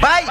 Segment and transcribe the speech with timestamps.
[0.00, 0.24] Vai!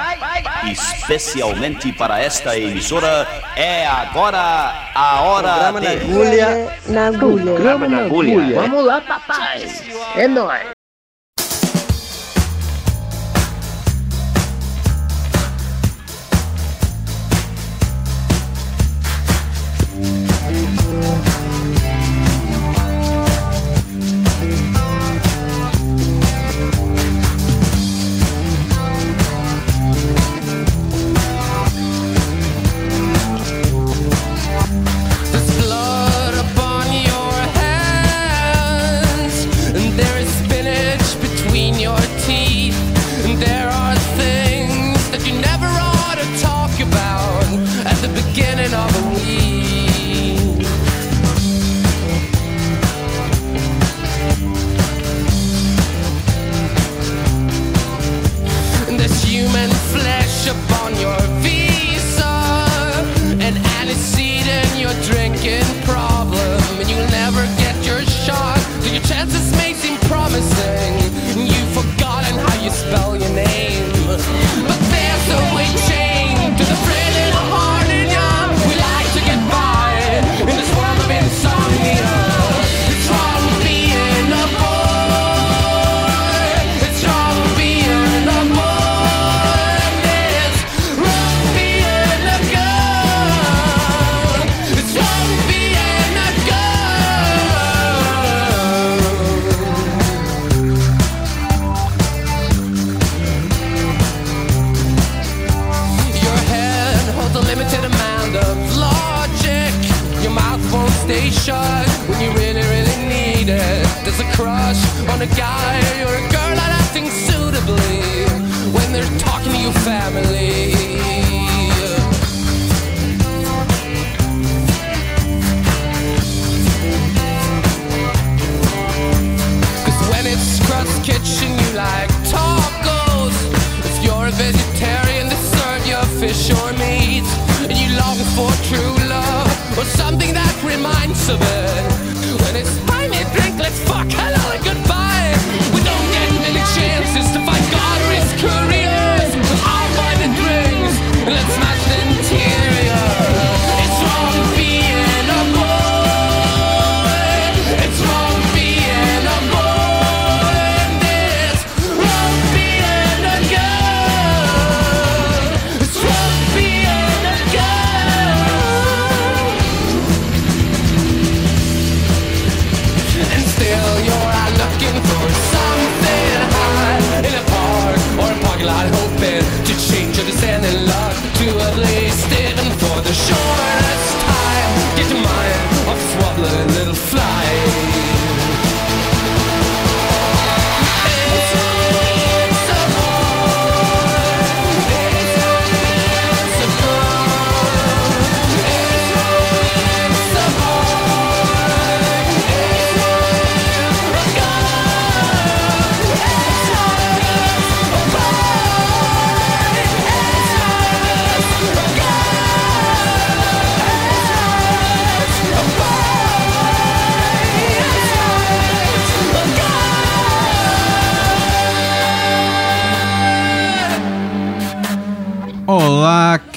[0.70, 5.86] Especialmente para esta emissora, é agora a hora Programa de...
[5.86, 6.78] na agulha.
[6.86, 7.44] Na agulha.
[7.44, 8.60] Programa na agulha.
[8.60, 9.66] Vamos lá, papai.
[10.16, 10.79] É nóis.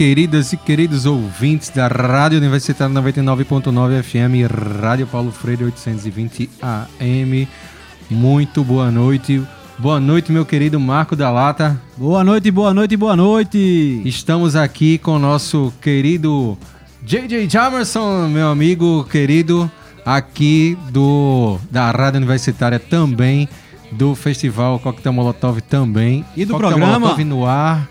[0.03, 4.44] Queridas e queridos ouvintes da Rádio Universitária 99.9 FM e
[4.81, 7.47] Rádio Paulo Freire 820 AM.
[8.12, 9.42] Muito boa noite.
[9.80, 11.81] Boa noite, meu querido Marco da Lata.
[11.96, 14.02] Boa noite, boa noite, boa noite.
[14.03, 16.58] Estamos aqui com o nosso querido
[17.02, 19.72] JJ Jamerson, meu amigo querido,
[20.06, 23.47] aqui do da Rádio Universitária também,
[23.90, 26.25] do Festival Coquetel Molotov também.
[26.36, 27.00] E do Coquetel programa?
[27.00, 27.88] Molotov no ar.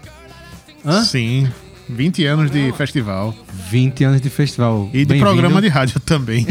[0.85, 1.05] Hã?
[1.05, 1.49] Sim,
[1.93, 3.35] 20 anos de festival.
[3.71, 4.89] 20 anos de festival.
[4.93, 6.47] E de programa de rádio também.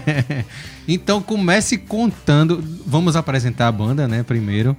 [0.88, 2.62] então comece contando.
[2.86, 4.22] Vamos apresentar a banda, né?
[4.22, 4.76] Primeiro.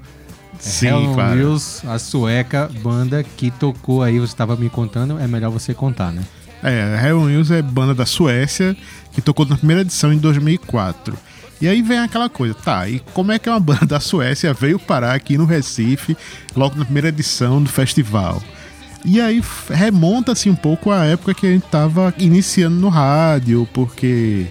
[0.60, 1.38] Sim, Helen claro.
[1.38, 6.12] Wills, a sueca banda que tocou aí, você estava me contando, é melhor você contar,
[6.12, 6.24] né?
[6.64, 8.76] É, a Hell News é banda da Suécia
[9.12, 11.18] que tocou na primeira edição em 2004.
[11.62, 14.78] E aí vem aquela coisa, tá, e como é que uma banda da Suécia veio
[14.78, 16.18] parar aqui no Recife,
[16.56, 18.42] logo na primeira edição do festival?
[19.06, 23.68] E aí f- remonta-se um pouco à época que a gente tava iniciando no rádio,
[23.74, 24.48] porque,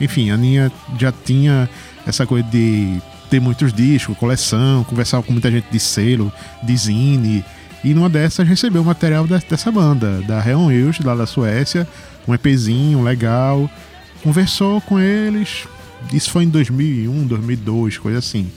[0.00, 1.68] enfim, a Aninha já tinha
[2.06, 6.32] essa coisa de ter muitos discos, coleção, conversava com muita gente de selo,
[6.62, 7.44] de zine,
[7.84, 11.86] E numa dessas recebeu o material de- dessa banda, da Reon Wills, lá da Suécia,
[12.26, 13.70] um EPzinho legal.
[14.20, 15.64] Conversou com eles,
[16.12, 18.50] isso foi em 2001, 2002, coisa assim.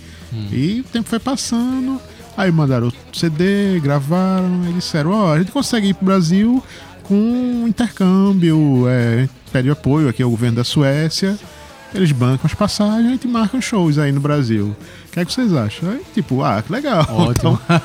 [0.51, 2.01] E o tempo foi passando,
[2.36, 6.63] aí mandaram o CD, gravaram, e disseram: Ó, a gente consegue ir pro Brasil
[7.04, 11.38] com intercâmbio, é, a gente pede apoio aqui ao governo da Suécia,
[11.94, 14.75] eles bancam as passagens, a gente marca os shows aí no Brasil.
[15.07, 15.92] O que é que vocês acham?
[15.92, 17.06] Aí, tipo, ah, que legal.
[17.12, 17.60] Ótimo.
[17.66, 17.78] Então,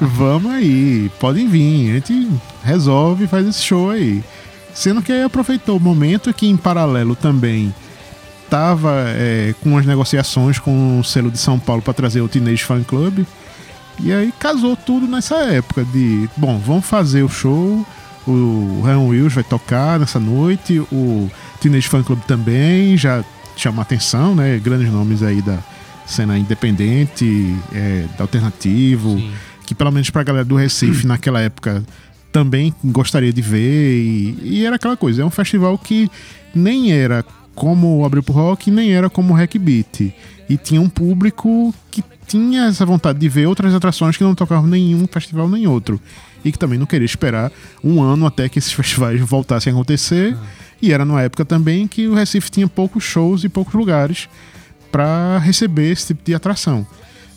[0.00, 2.28] vamos aí, podem vir, a gente
[2.64, 4.24] resolve faz esse show aí.
[4.72, 7.74] Sendo que aí aproveitou o momento que em paralelo também
[8.48, 12.64] tava é, com as negociações com o selo de São Paulo para trazer o Teenage
[12.64, 13.26] Fan Club.
[14.00, 17.86] E aí casou tudo nessa época de, bom, vamos fazer o show,
[18.26, 21.30] o Ryan Wills vai tocar nessa noite, o
[21.60, 23.24] Teenage Fan Club também, já
[23.56, 24.58] chama atenção, né?
[24.58, 25.58] Grandes nomes aí da
[26.06, 29.30] cena independente, é, da alternativo, Sim.
[29.66, 31.82] que pelo menos pra galera do Recife naquela época
[32.32, 33.94] também gostaria de ver.
[33.94, 36.10] E, e era aquela coisa, é um festival que
[36.54, 37.24] nem era
[37.54, 40.12] como o Abril pro Rock, nem era como o Hack Beat.
[40.48, 44.66] E tinha um público que tinha essa vontade de ver outras atrações que não tocavam
[44.66, 46.00] nenhum festival nem outro.
[46.44, 47.52] E que também não queria esperar
[47.82, 50.36] um ano até que esses festivais voltassem a acontecer.
[50.80, 54.28] E era numa época também que o Recife tinha poucos shows e poucos lugares
[54.90, 56.86] para receber esse tipo de atração.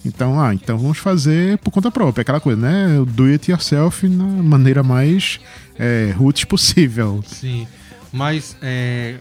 [0.06, 3.04] Então, ah, então vamos fazer por conta própria, aquela coisa, né?
[3.08, 5.40] Do it yourself na maneira mais
[5.80, 7.24] é, roots possível.
[7.26, 7.68] Sim.
[8.12, 9.16] Mas é,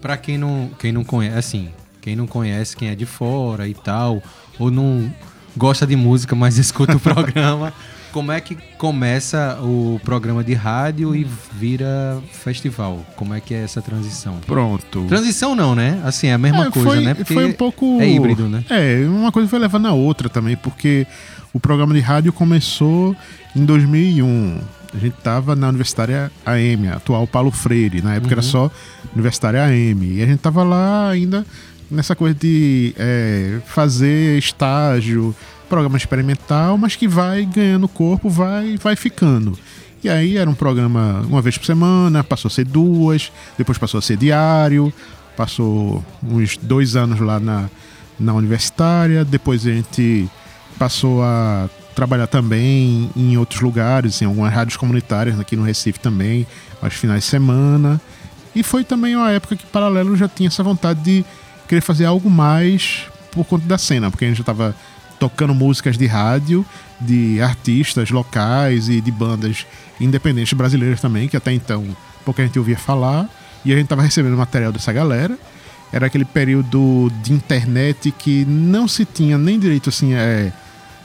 [0.00, 1.68] para quem não, quem não conhece, assim,
[2.00, 4.22] quem não conhece, quem é de fora e tal,
[4.58, 5.12] ou não
[5.56, 7.72] gosta de música, mas escuta o programa,
[8.12, 13.04] como é que começa o programa de rádio e vira festival?
[13.16, 14.38] Como é que é essa transição?
[14.46, 15.04] Pronto.
[15.06, 16.00] Transição não, né?
[16.04, 17.14] Assim, é a mesma É, coisa, foi, né?
[17.14, 18.00] Porque foi um pouco.
[18.00, 18.64] é híbrido, né?
[18.68, 21.06] É, uma coisa foi levando a outra também, porque
[21.52, 23.14] o programa de rádio começou
[23.54, 24.60] em 2001.
[24.92, 28.02] A gente tava na Universitária AM, atual Paulo Freire.
[28.02, 28.68] Na época era só
[29.14, 30.16] Universitária AM.
[30.16, 31.46] E a gente tava lá ainda
[31.90, 35.34] nessa coisa de é, fazer estágio,
[35.68, 39.58] programa experimental, mas que vai ganhando corpo, vai, vai ficando.
[40.02, 43.98] E aí era um programa uma vez por semana, passou a ser duas, depois passou
[43.98, 44.92] a ser diário,
[45.36, 47.68] passou uns dois anos lá na,
[48.18, 50.28] na universitária, depois a gente
[50.78, 56.46] passou a trabalhar também em outros lugares, em algumas rádios comunitárias aqui no Recife também,
[56.80, 58.00] aos finais de semana.
[58.54, 61.24] E foi também uma época que Paralelo já tinha essa vontade de
[61.70, 64.74] querer fazer algo mais por conta da cena, porque a gente já estava
[65.20, 66.66] tocando músicas de rádio,
[67.00, 69.64] de artistas locais e de bandas
[70.00, 71.86] independentes brasileiras também, que até então
[72.24, 73.28] pouca gente ouvia falar,
[73.64, 75.38] e a gente estava recebendo material dessa galera.
[75.92, 80.52] Era aquele período de internet que não se tinha nem direito assim, é,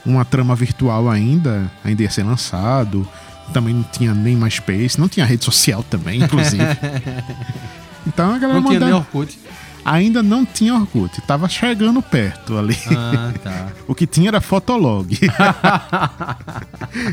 [0.04, 3.06] uma trama virtual ainda, ainda ia ser lançado.
[3.52, 6.62] Também não tinha nem MySpace, não tinha rede social também, inclusive.
[8.06, 9.38] então a galera Não tinha nem mandava- Orkut.
[9.88, 12.76] Ainda não tinha Orkut, tava chegando perto ali.
[12.90, 13.68] Ah, tá.
[13.86, 15.12] O que tinha era Fotolog.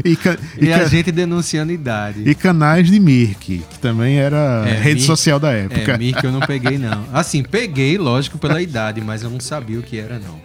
[0.03, 0.17] e,
[0.59, 2.23] e E a gente denunciando idade.
[2.27, 5.91] e canais de Mirk, que também era É, rede Mirk- social da época.
[5.91, 7.05] É, Mirk eu não peguei, não.
[7.13, 10.41] Assim, peguei, lógico, pela idade, mas eu não sabia o que era, não.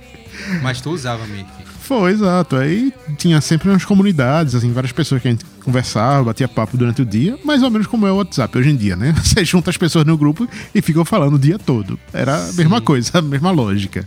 [0.63, 1.49] Mas tu usava Mirk.
[1.89, 2.55] Foi, exato.
[2.55, 7.01] Aí tinha sempre umas comunidades, assim, várias pessoas que a gente conversava, batia papo durante
[7.01, 9.15] o dia, mais ou menos como é o WhatsApp hoje em dia, né?
[9.25, 11.99] Você junta as pessoas no grupo e ficam falando o dia todo.
[12.13, 14.07] Era a mesma coisa, a mesma lógica.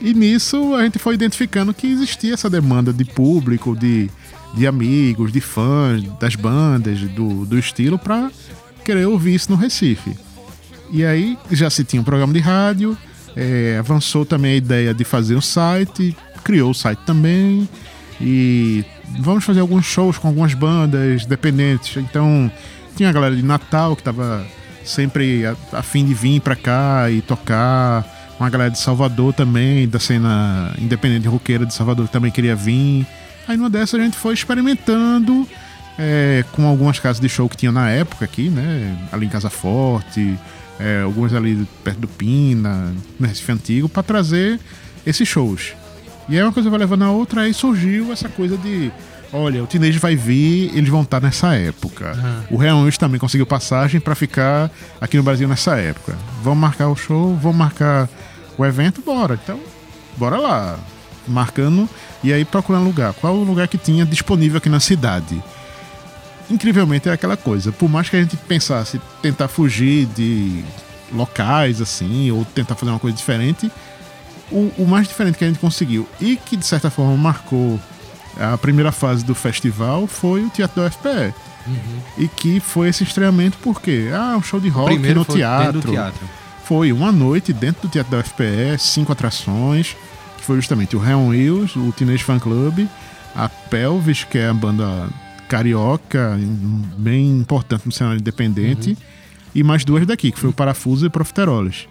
[0.00, 4.08] E nisso a gente foi identificando que existia essa demanda de público, de,
[4.54, 8.30] de amigos, de fãs das bandas, do, do estilo, pra
[8.82, 10.16] querer ouvir isso no Recife.
[10.90, 12.96] E aí já se tinha um programa de rádio,
[13.36, 16.16] é, avançou também a ideia de fazer o site,
[16.46, 17.68] criou o site também.
[18.20, 18.84] E
[19.18, 21.96] vamos fazer alguns shows com algumas bandas dependentes.
[21.96, 22.50] Então
[22.96, 24.46] tinha a galera de Natal que estava
[24.84, 28.06] sempre a, a fim de vir pra cá e tocar.
[28.38, 33.04] Uma galera de Salvador também, da cena independente roqueira de Salvador que também queria vir.
[33.48, 35.48] Aí numa dessas a gente foi experimentando
[35.98, 38.96] é, com algumas casas de show que tinha na época aqui, né?
[39.10, 40.38] Ali em Casa Forte,
[40.78, 44.60] é, algumas ali perto do Pina, no Recife Antigo, para trazer
[45.06, 45.74] esses shows.
[46.28, 48.90] E aí uma coisa vai levando a outra, aí surgiu essa coisa de.
[49.32, 52.16] Olha, o Teenage vai vir, eles vão estar nessa época.
[52.50, 56.16] O Real News também conseguiu passagem para ficar aqui no Brasil nessa época.
[56.42, 58.08] Vamos marcar o show, vamos marcar
[58.56, 59.38] o evento, bora.
[59.42, 59.60] Então,
[60.16, 60.78] bora lá.
[61.26, 61.88] Marcando
[62.22, 63.12] e aí procurando lugar.
[63.14, 65.42] Qual o lugar que tinha disponível aqui na cidade?
[66.50, 67.72] incrivelmente é aquela coisa.
[67.72, 70.64] Por mais que a gente pensasse tentar fugir de
[71.12, 73.70] locais assim, ou tentar fazer uma coisa diferente,
[74.50, 77.80] o, o mais diferente que a gente conseguiu e que de certa forma marcou
[78.38, 81.34] a primeira fase do festival foi o Teatro da UFPE.
[82.16, 85.80] E que foi esse estreamento porque, ah, um show de rock no teatro.
[85.80, 86.28] teatro.
[86.64, 89.96] Foi uma noite dentro do Teatro da UFPE, cinco atrações,
[90.36, 92.86] que foi justamente o Reon Wheels, o Teenage Fan Club,
[93.34, 95.08] a Pelvis, que é a banda
[95.48, 96.38] carioca,
[96.98, 98.96] bem importante no cenário independente,
[99.54, 101.88] e mais duas daqui, que foi o Parafuso e Profiteroles.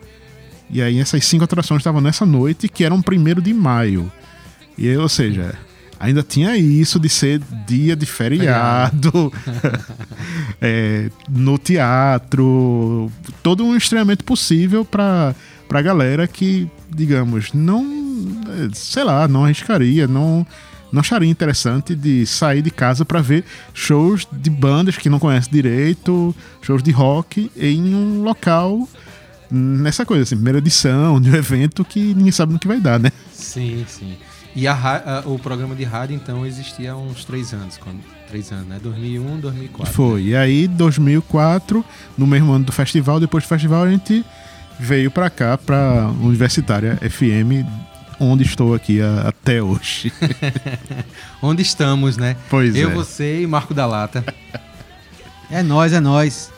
[0.70, 4.12] E aí essas cinco atrações estavam nessa noite, que era um primeiro de maio.
[4.78, 5.56] E aí, ou seja,
[6.00, 9.32] ainda tinha isso de ser dia de feriado,
[10.62, 15.36] é, no teatro, todo um estreamento possível para
[15.68, 17.84] pra galera que, digamos, não,
[18.72, 20.46] sei lá, não arriscaria, não,
[20.92, 23.44] não acharia interessante de sair de casa para ver
[23.74, 28.88] shows de bandas que não conhece direito, shows de rock em um local
[29.52, 33.00] nessa coisa, assim, primeira edição de um evento que ninguém sabe no que vai dar,
[33.00, 33.12] né?
[33.34, 34.16] Sim, sim.
[34.56, 37.78] E a a- o programa de rádio, então, existia há uns três anos.
[37.78, 38.00] Quando,
[38.30, 38.80] três anos, né?
[38.82, 39.94] 2001, 2004.
[39.94, 40.24] Foi.
[40.28, 41.84] E aí, 2004,
[42.18, 44.26] no mesmo ano do festival, depois do festival, a gente
[44.80, 47.66] veio pra cá, pra Universitária FM,
[48.18, 50.12] onde estou aqui a- até hoje.
[51.42, 52.36] Onde estamos, né?
[52.50, 52.94] Pois Eu, é.
[52.94, 54.24] você e Marco da Lata.
[55.52, 56.50] É nós, é nós.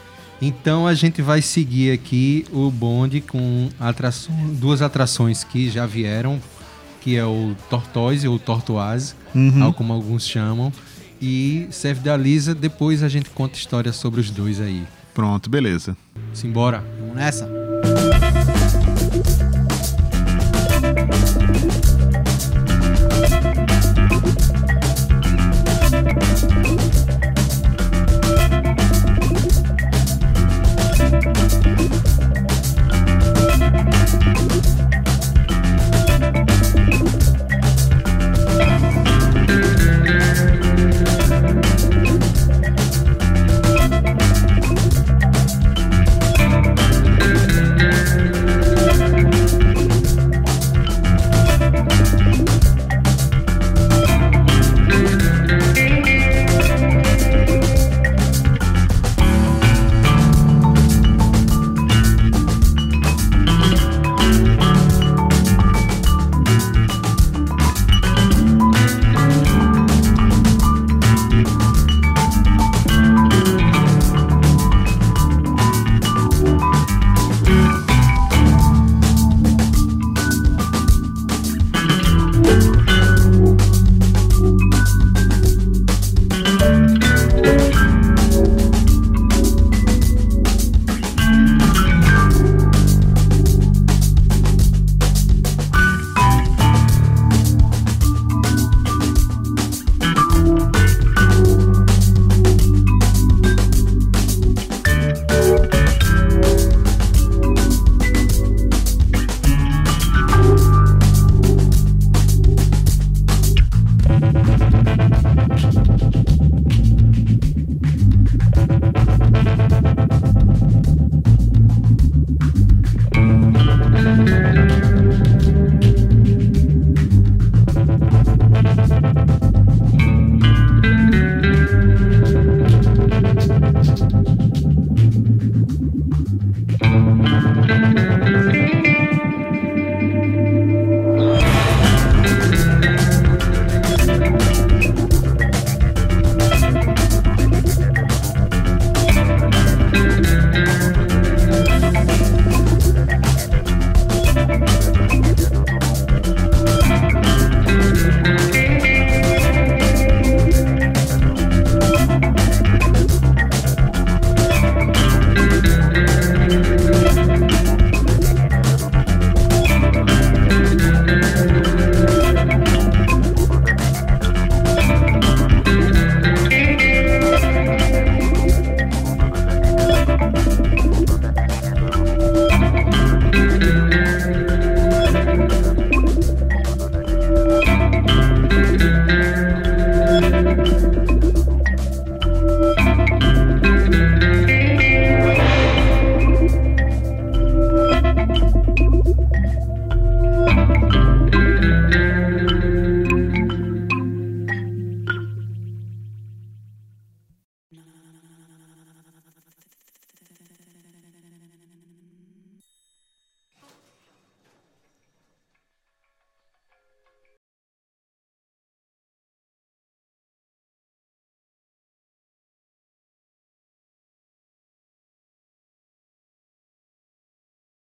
[0.41, 6.39] Então a gente vai seguir aqui o bonde com atração, duas atrações que já vieram,
[7.01, 9.59] que é o Tortoise ou Tortoise, Uhum.
[9.59, 10.71] tal como alguns chamam,
[11.21, 12.53] e Serve da Lisa.
[12.53, 14.83] Depois a gente conta histórias sobre os dois aí.
[15.13, 15.97] Pronto, beleza.
[16.33, 16.83] Simbora.
[16.99, 17.49] Vamos nessa.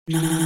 [0.06, 0.43] No.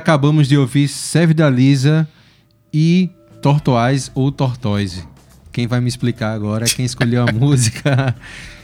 [0.00, 2.08] Acabamos de ouvir Seve da Lisa
[2.72, 3.10] e
[3.42, 5.04] Tortoise ou Tortoise.
[5.52, 8.16] Quem vai me explicar agora é quem escolheu a música.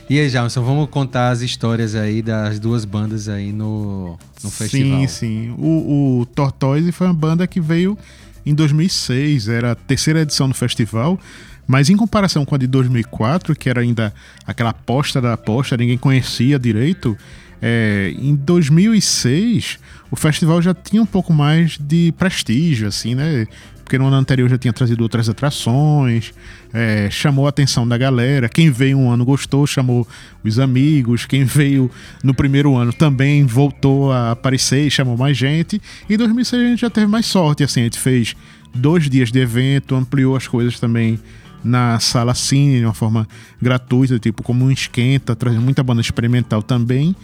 [0.09, 5.01] E aí, Jamerson, vamos contar as histórias aí das duas bandas aí no, no festival.
[5.01, 5.55] Sim, sim.
[5.59, 7.95] O, o Tortoise foi uma banda que veio
[8.43, 11.19] em 2006, era a terceira edição do festival,
[11.67, 14.11] mas em comparação com a de 2004, que era ainda
[14.45, 17.15] aquela aposta da aposta, ninguém conhecia direito,
[17.61, 23.47] é, em 2006 o festival já tinha um pouco mais de prestígio, assim, né?
[23.83, 26.33] Porque no ano anterior já tinha trazido outras atrações,
[26.73, 28.49] é, chamou a atenção da galera.
[28.49, 30.05] Quem veio um ano gostou, chamou
[30.43, 31.25] os amigos.
[31.25, 31.89] Quem veio
[32.21, 35.81] no primeiro ano também voltou a aparecer e chamou mais gente.
[36.09, 38.35] E em 2006 a gente já teve mais sorte, assim, a gente fez
[38.75, 41.17] dois dias de evento, ampliou as coisas também
[41.63, 43.27] na sala cine de uma forma
[43.61, 47.15] gratuita, tipo como um esquenta, trazendo muita banda experimental também.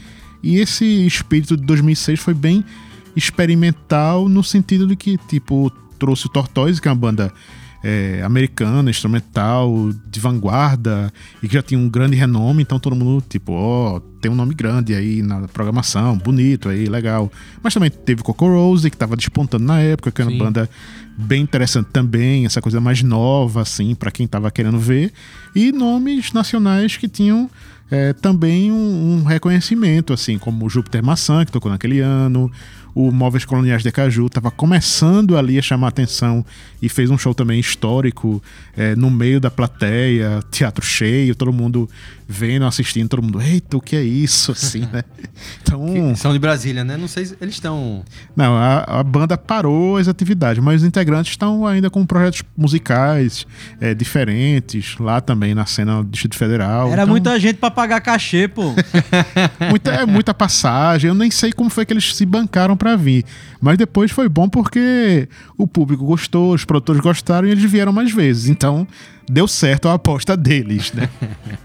[0.44, 2.64] E esse espírito de 2006 foi bem
[3.16, 7.34] experimental no sentido de que, tipo, trouxe o Tortoise, que é uma banda
[7.84, 13.24] é, americana, instrumental, de vanguarda, e que já tinha um grande renome, então todo mundo,
[13.28, 17.30] tipo, ó, tem um nome grande aí na programação, bonito aí, legal.
[17.62, 20.70] Mas também teve Coco Rose, que tava despontando na época, que era uma banda
[21.18, 25.12] bem interessante também, essa coisa mais nova, assim, para quem tava querendo ver.
[25.54, 27.50] E nomes nacionais que tinham
[27.92, 32.50] é, também um, um reconhecimento, assim, como o Júpiter Maçã, que tocou naquele ano,
[32.96, 36.46] o Móveis Coloniais de Caju estava começando ali a chamar atenção
[36.82, 38.42] e fez um show também histórico
[38.76, 41.90] é, no meio da plateia, teatro cheio, todo mundo
[42.28, 45.04] vendo, assistindo, todo mundo, eita, o que é isso, assim, né?
[45.62, 46.96] Então, são de Brasília, né?
[46.96, 48.04] Não sei se eles estão.
[48.36, 53.48] não, a, a banda parou as atividades, mas os integrantes estão ainda com projetos musicais
[53.82, 56.92] é, diferentes, lá também na cena do Distrito Federal.
[56.92, 58.74] Era Então, muita gente pra pagar cachê, pô.
[59.70, 61.08] muita, é muita passagem.
[61.08, 63.24] Eu nem sei como foi que eles se bancaram pra vir.
[63.62, 68.12] Mas depois foi bom porque o público gostou, os produtores gostaram e eles vieram mais
[68.12, 68.50] vezes.
[68.50, 68.86] Então
[69.30, 71.10] deu certo a aposta deles, né?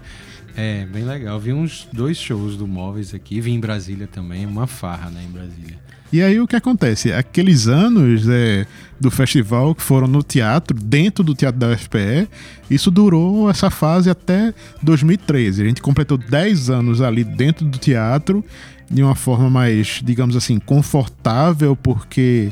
[0.61, 1.39] É, bem legal.
[1.39, 3.39] Vi uns dois shows do Móveis aqui.
[3.39, 4.45] Vi em Brasília também.
[4.45, 5.23] Uma farra, né?
[5.23, 5.79] Em Brasília.
[6.11, 7.13] E aí o que acontece?
[7.13, 8.65] Aqueles anos é,
[8.99, 12.27] do festival que foram no teatro, dentro do teatro da UFPE,
[12.69, 15.61] isso durou essa fase até 2013.
[15.61, 18.43] A gente completou 10 anos ali dentro do teatro,
[18.89, 22.51] de uma forma mais, digamos assim, confortável, porque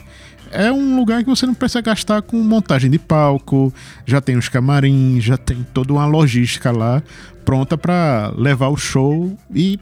[0.51, 3.73] é um lugar que você não precisa gastar com montagem de palco,
[4.05, 7.01] já tem os camarins, já tem toda uma logística lá
[7.43, 9.79] pronta para levar o show e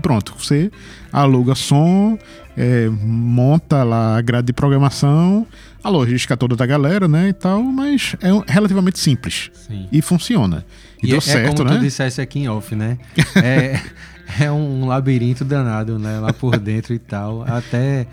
[0.00, 0.70] pronto, você
[1.12, 2.16] aluga som,
[2.56, 5.44] é, monta lá a grade de programação,
[5.82, 9.88] a logística toda da galera, né, e tal, mas é relativamente simples Sim.
[9.90, 10.64] e funciona.
[11.02, 11.78] E, deu é certo, como né?
[11.78, 12.98] tu dissesse aqui em off, né?
[13.34, 13.80] É,
[14.38, 16.18] é um labirinto danado, né?
[16.20, 17.42] Lá por dentro e tal.
[17.42, 18.06] Até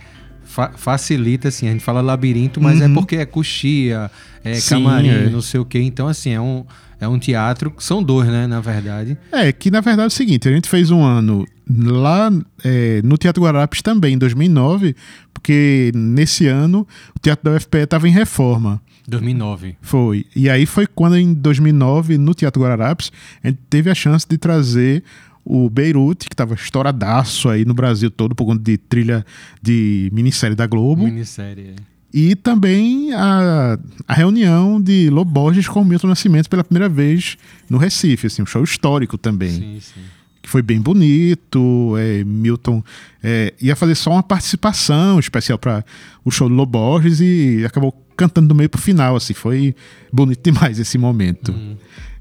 [0.44, 1.68] fa- facilita, assim.
[1.68, 2.94] A gente fala labirinto, mas é Uhum.
[2.94, 4.10] porque é coxia,
[4.44, 5.30] é Sim, camarim, é.
[5.30, 5.80] não sei o quê.
[5.80, 6.66] Então, assim, é um,
[7.00, 7.74] é um teatro.
[7.78, 8.48] São dois, né?
[8.48, 9.18] Na verdade.
[9.32, 12.32] É, que na verdade é o seguinte, a gente fez um ano lá
[12.64, 14.96] é, no Teatro Guararapes também, em 2009,
[15.34, 18.82] porque nesse ano o Teatro da UFPE estava em reforma.
[19.10, 19.78] 2009.
[19.82, 20.26] Foi.
[20.36, 23.10] E aí foi quando, em 2009, no Teatro Guararapes,
[23.44, 25.02] a gente teve a chance de trazer
[25.50, 29.26] o Beirute, que estava estouradaço aí no Brasil todo, por conta de trilha
[29.62, 31.06] de minissérie da Globo.
[31.06, 31.70] Minissérie.
[31.70, 31.98] é.
[32.14, 37.38] E também a, a reunião de Loborges com o Milton Nascimento pela primeira vez
[37.70, 40.02] no Recife, assim, um show histórico também Sim, sim.
[40.42, 41.96] que foi bem bonito.
[41.98, 42.82] é, Milton
[43.22, 45.84] é, ia fazer só uma participação especial para
[46.24, 49.76] o show do Loborges e acabou cantando do meio pro final, assim, foi
[50.12, 51.54] bonito demais esse momento.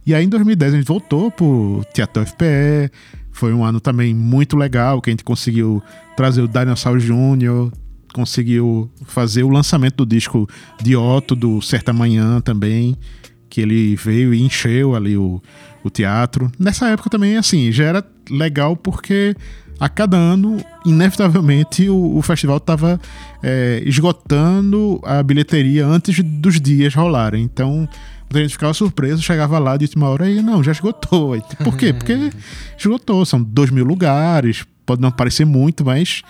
[0.07, 2.93] E aí em 2010 a gente voltou pro Teatro FPE,
[3.33, 5.83] foi um ano também muito legal, que a gente conseguiu
[6.17, 7.73] trazer o Dinosaur Júnior,
[8.15, 10.49] conseguiu fazer o lançamento do disco
[10.81, 12.97] de Otto, do Certa Manhã também,
[13.51, 15.43] que ele veio e encheu ali o,
[15.83, 16.51] o teatro.
[16.57, 19.35] Nessa época também, assim, já era legal porque
[19.79, 23.01] a cada ano, inevitavelmente, o, o festival estava
[23.85, 27.43] esgotando a bilheteria antes dos dias rolarem.
[27.43, 27.89] Então,
[28.33, 31.33] a gente ficava surpreso, chegava lá de última hora e não, já esgotou.
[31.33, 31.93] Aí, Por quê?
[31.93, 32.31] Porque
[32.79, 33.25] esgotou.
[33.25, 36.23] São dois mil lugares, pode não parecer muito, mas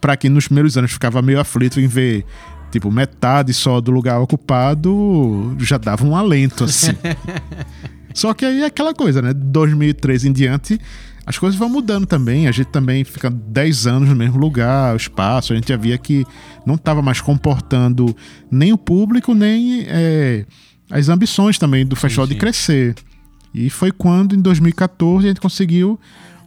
[0.00, 2.24] para quem nos primeiros anos ficava meio aflito em ver
[2.70, 6.92] tipo metade só do lugar ocupado, já dava um alento assim.
[8.12, 9.34] Só que aí é aquela coisa, né?
[9.34, 10.80] 2013 em diante,
[11.26, 12.48] as coisas vão mudando também.
[12.48, 15.52] A gente também fica 10 anos no mesmo lugar, o espaço.
[15.52, 16.24] A gente já via que
[16.64, 18.16] não estava mais comportando
[18.50, 20.46] nem o público, nem é,
[20.90, 22.38] as ambições também do festival de sim.
[22.38, 22.94] crescer.
[23.54, 25.98] E foi quando, em 2014, a gente conseguiu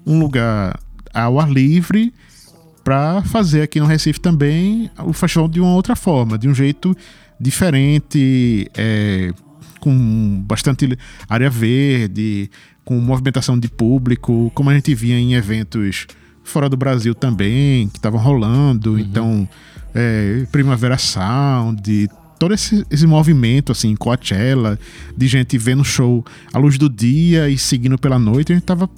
[0.06, 0.80] um lugar
[1.14, 2.14] ao ar livre
[2.84, 6.96] para fazer aqui no Recife também o festival de uma outra forma, de um jeito
[7.40, 9.32] diferente, é,
[9.80, 10.98] com bastante
[11.28, 12.50] área verde,
[12.84, 16.08] com movimentação de público, como a gente via em eventos
[16.44, 19.00] fora do Brasil também, que estavam rolando.
[19.00, 19.48] Então,
[19.94, 24.80] é, Primavera Sound, todo esse, esse movimento, assim, Coachella,
[25.16, 28.90] de gente vendo show à luz do dia e seguindo pela noite, a gente tava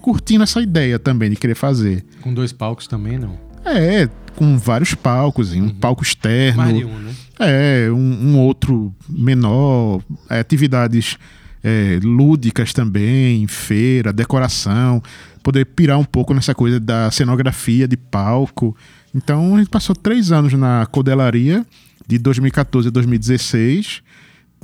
[0.00, 2.04] curtindo essa ideia também de querer fazer.
[2.22, 3.38] Com dois palcos também, não.
[3.64, 6.62] É, com vários palcos, um palco externo.
[6.62, 7.14] Mais de um, né?
[7.38, 11.18] É, um, um outro menor, é, atividades
[11.62, 15.02] é, lúdicas também, feira, decoração,
[15.42, 18.76] poder pirar um pouco nessa coisa da cenografia de palco.
[19.12, 21.66] Então a gente passou três anos na Codelaria,
[22.06, 24.02] de 2014 a 2016.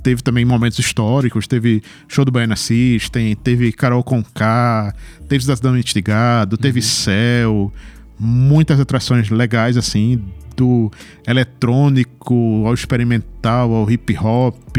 [0.02, 4.94] Teve também momentos históricos, teve show do Baiana System, teve Carol Conká,
[5.28, 7.72] teve Cidadão Instigado, teve Céu,
[8.18, 10.20] muitas atrações legais assim,
[10.56, 10.90] do
[11.26, 14.76] eletrônico ao experimental, ao hip hop,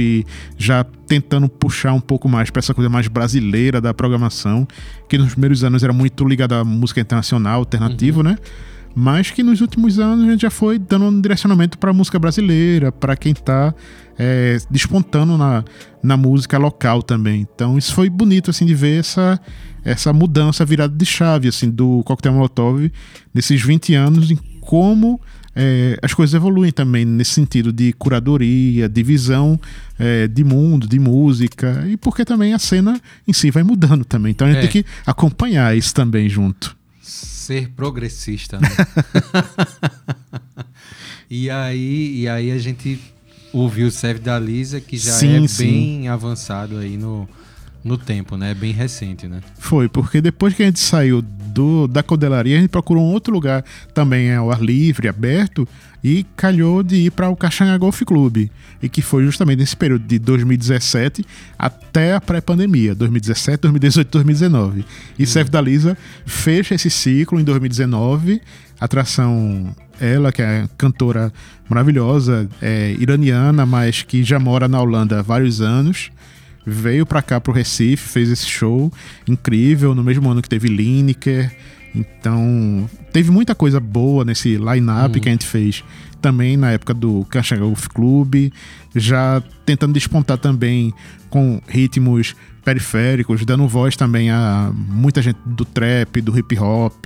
[0.58, 4.68] já tentando puxar um pouco mais para essa coisa mais brasileira da programação,
[5.08, 8.38] que nos primeiros anos era muito ligada à música internacional, alternativo, né?
[8.96, 12.92] Mas que nos últimos anos a gente já foi dando um direcionamento para música brasileira,
[12.92, 13.74] para quem tá
[14.18, 15.64] é, despontando na,
[16.02, 17.42] na música local também.
[17.54, 19.40] Então isso foi bonito assim de ver essa
[19.86, 22.90] essa mudança virada de chave assim do Coquetel Molotov
[23.34, 25.20] nesses 20 anos em como
[25.56, 29.60] é, as coisas evoluem também nesse sentido de curadoria, de visão
[30.00, 34.32] é, de mundo, de música, e porque também a cena em si vai mudando também.
[34.32, 34.68] Então a gente É.
[34.68, 36.76] tem que acompanhar isso também junto.
[37.44, 38.70] Ser progressista, né?
[41.30, 42.98] e, aí, e aí a gente
[43.52, 45.66] ouviu o Save da Lisa, que já Sim, é sim.
[45.66, 47.28] bem avançado aí no,
[47.84, 48.54] no tempo, né?
[48.54, 49.42] Bem recente, né?
[49.60, 51.22] Foi, porque depois que a gente saiu
[51.54, 53.64] do, da codelaria, a gente procurou um outro lugar
[53.94, 55.68] também ao ar livre, aberto,
[56.04, 58.50] e calhou de ir para o Caxanga Golf Club.
[58.82, 61.24] E que foi justamente nesse período de 2017
[61.58, 64.86] até a pré-pandemia, 2017, 2018, 2019.
[65.18, 68.42] E Seth da Lisa fecha esse ciclo em 2019.
[68.80, 71.32] Atração, ela que é cantora
[71.70, 76.12] maravilhosa, é, iraniana, mas que já mora na Holanda há vários anos
[76.66, 78.92] veio pra cá pro Recife, fez esse show
[79.28, 81.52] incrível no mesmo ano que teve Lineker.
[81.96, 85.84] Então, teve muita coisa boa nesse line-up que a gente fez
[86.20, 88.52] também na época do Cancha Golf Club,
[88.96, 90.94] já tentando despontar também
[91.30, 97.06] com ritmos periféricos, dando voz também a muita gente do trap, do hip hop,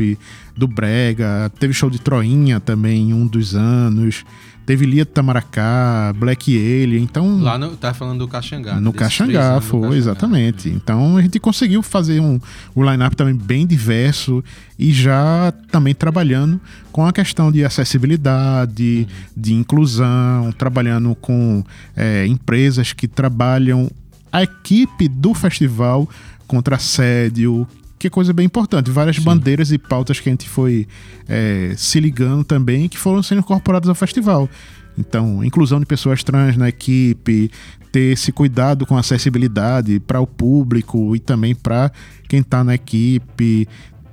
[0.56, 1.52] do brega.
[1.60, 4.24] Teve show de Troinha também em um dos anos.
[4.67, 8.82] Teve Lia Tamaracá, Black Alien, então Lá no, tá falando do Caxangá.
[8.82, 9.97] no Caxangá, foi, Caxangá.
[9.97, 10.67] exatamente.
[10.67, 12.38] Então a gente conseguiu fazer um,
[12.75, 14.43] um line-up também bem diverso
[14.77, 16.60] e já também trabalhando
[16.91, 21.63] com a questão de acessibilidade, de inclusão, trabalhando com
[21.95, 23.89] é, empresas que trabalham
[24.30, 26.10] a equipe do festival
[26.45, 27.65] contra assédio,
[27.97, 28.91] que é coisa bem importante.
[28.91, 30.88] Várias bandeiras e pautas que a gente foi
[31.27, 34.49] é, se ligando também que foram sendo incorporadas ao festival.
[34.97, 37.51] Então, inclusão de pessoas trans na equipe,
[37.91, 41.91] ter esse cuidado com acessibilidade para o público e também para
[42.27, 43.67] quem está na equipe,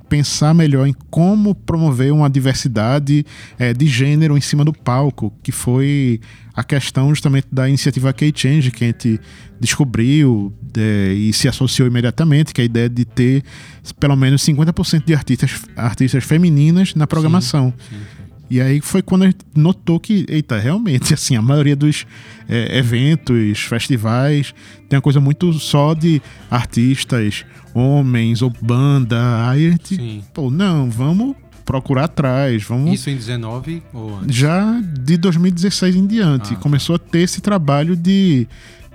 [0.07, 3.25] pensar melhor em como promover uma diversidade
[3.57, 6.21] eh, de gênero em cima do palco, que foi
[6.55, 9.19] a questão justamente da iniciativa K-Change que a gente
[9.59, 13.43] descobriu eh, e se associou imediatamente, que é a ideia de ter
[13.99, 17.73] pelo menos 50% de artistas, artistas femininas na programação.
[18.49, 22.05] E aí foi quando a gente notou que, eita, realmente, assim, a maioria dos
[22.47, 24.53] é, eventos, festivais,
[24.87, 29.49] tem uma coisa muito só de artistas, homens ou banda.
[29.49, 30.23] Aí a gente, Sim.
[30.33, 32.93] pô, não, vamos procurar atrás, vamos.
[32.93, 34.35] Isso em 19 ou antes?
[34.35, 36.61] Já de 2016 em diante, Ah, tá.
[36.61, 38.47] começou a ter esse trabalho de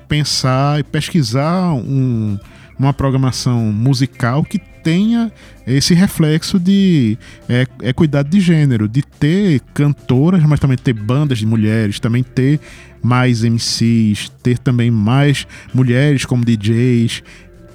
[0.08, 2.38] pensar e pesquisar um-
[2.78, 5.30] uma programação musical que tenha
[5.66, 11.44] esse reflexo de é, equidade de gênero, de ter cantoras, mas também ter bandas de
[11.46, 12.58] mulheres, também ter
[13.02, 17.22] mais MCs, ter também mais mulheres como DJs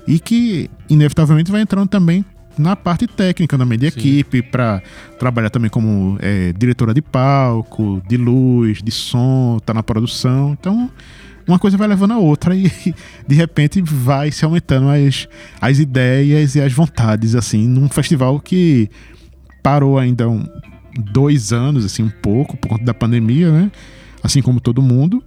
[0.08, 2.25] e que inevitavelmente vai entrando também
[2.58, 3.98] na parte técnica também de Sim.
[3.98, 4.82] equipe para
[5.20, 10.56] trabalhar também como é, diretora de palco, de luz, de som, tá na produção.
[10.60, 10.89] Então,
[11.48, 12.72] uma coisa vai levando a outra e
[13.28, 15.28] de repente vai se aumentando as,
[15.62, 18.89] as ideias e as vontades, assim, num festival que
[19.62, 20.46] parou ainda um,
[20.98, 23.72] dois anos, assim, um pouco, por conta da pandemia, né?
[24.24, 25.24] Assim como todo mundo.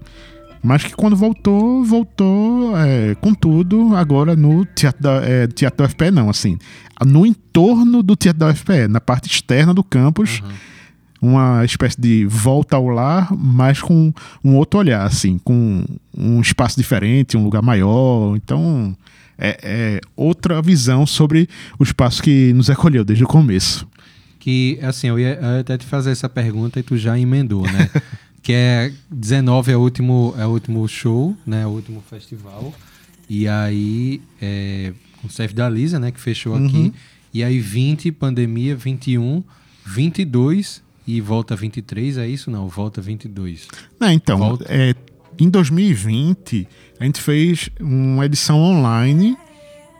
[0.62, 5.84] Mas que quando voltou, voltou é, com tudo agora no Teatro da, é, teatro da
[5.84, 6.58] UFPE, não, assim.
[7.04, 10.42] No entorno do Teatro da UFPE, na parte externa do campus.
[11.20, 14.12] Uma espécie de volta ao lar, mas com
[14.44, 15.84] um outro olhar, assim, com
[16.16, 18.36] um espaço diferente, um lugar maior.
[18.36, 18.96] Então,
[19.36, 23.84] é, é outra visão sobre o espaço que nos acolheu desde o começo.
[24.38, 27.62] Que, assim, eu ia, eu ia até te fazer essa pergunta e tu já emendou,
[27.62, 27.90] né?
[28.42, 31.66] que é 19 é o último, é o último show, né?
[31.66, 32.72] O último festival.
[33.28, 36.10] E aí, é, com o Save da Lisa, né?
[36.10, 36.92] Que fechou aqui.
[37.32, 39.42] E aí, 20, pandemia, 21,
[39.84, 42.50] 22 e volta 23, é isso?
[42.50, 43.68] Não, volta 22.
[44.00, 44.64] É, então, Volta.
[44.68, 44.94] é,
[45.38, 46.68] em 2020,
[47.00, 49.36] a gente fez uma edição online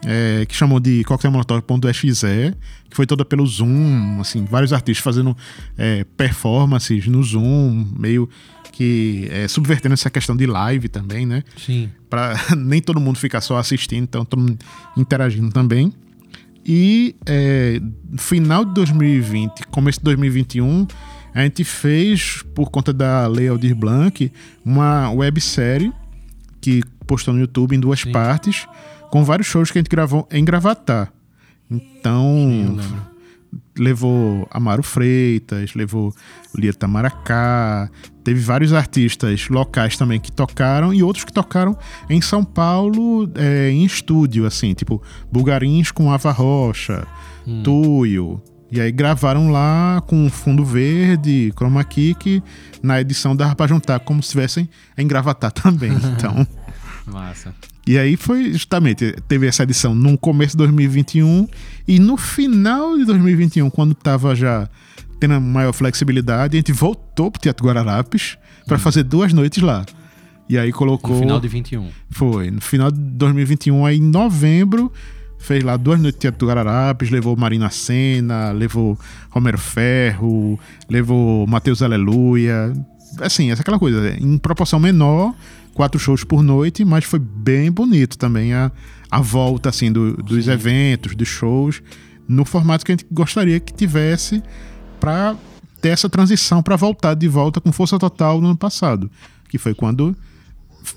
[0.05, 2.55] é, que chamou de coquetelmolotov.exe,
[2.89, 5.37] que foi toda pelo Zoom, assim, vários artistas fazendo
[5.77, 8.29] é, performances no Zoom, meio
[8.73, 11.43] que é, subvertendo essa questão de live também, né?
[11.57, 11.91] Sim.
[12.09, 14.59] para nem todo mundo ficar só assistindo, então todo mundo
[14.97, 15.93] interagindo também.
[16.65, 17.81] E é,
[18.19, 20.87] final de 2020, começo de 2021,
[21.35, 24.31] a gente fez, por conta da Lei Aldir Blanc,
[24.65, 25.93] uma websérie
[26.61, 28.13] que postou no YouTube em duas Sim.
[28.13, 28.67] partes,
[29.11, 31.12] com vários shows que a gente gravou em Gravatar.
[31.71, 32.79] Então,
[33.77, 36.14] levou Amaro Freitas, levou
[36.55, 37.90] Lia Tamaracá,
[38.25, 41.77] teve vários artistas locais também que tocaram e outros que tocaram
[42.09, 47.07] em São Paulo é, em estúdio, assim, tipo Bulgarins com Ava Rocha,
[47.62, 48.42] Tuyo.
[48.71, 52.42] E aí gravaram lá com fundo verde, chroma key, que
[52.83, 55.92] na edição dava pra juntar como se estivessem em gravatar também.
[56.18, 56.47] Então.
[57.07, 57.55] Massa.
[57.88, 61.48] E aí foi justamente, teve essa edição no começo de 2021
[61.88, 64.68] e no final de 2021, quando tava já
[65.18, 69.87] tendo maior flexibilidade, a gente voltou pro Teatro Guararapes para fazer duas noites lá.
[70.51, 71.14] E aí colocou.
[71.14, 71.88] No final de 21.
[72.11, 74.92] Foi, no final de 2021, aí em novembro,
[75.38, 78.98] fez lá duas noites de Teatro Guararapes, levou Marina Senna, levou
[79.31, 82.70] Romero Ferro, levou Matheus Aleluia.
[83.18, 85.35] Assim, essa aquela coisa, em proporção menor,
[85.79, 88.73] quatro shows por noite, mas foi bem bonito também a,
[89.09, 91.81] a volta assim do- dos eventos, dos shows,
[92.27, 94.43] no formato que a gente gostaria que tivesse
[94.99, 95.37] para
[95.81, 99.09] ter essa transição para voltar de volta com força total no ano passado,
[99.49, 100.17] que foi quando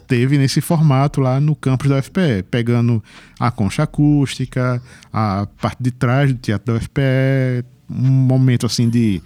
[0.07, 3.03] teve nesse formato lá no campus da UFPE, pegando
[3.39, 4.81] a concha acústica,
[5.13, 9.21] a parte de trás do teatro da UFPE, um momento assim de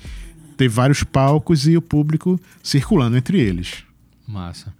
[0.57, 3.85] ter vários palcos e o público circulando entre eles.
[4.27, 4.73] Massa.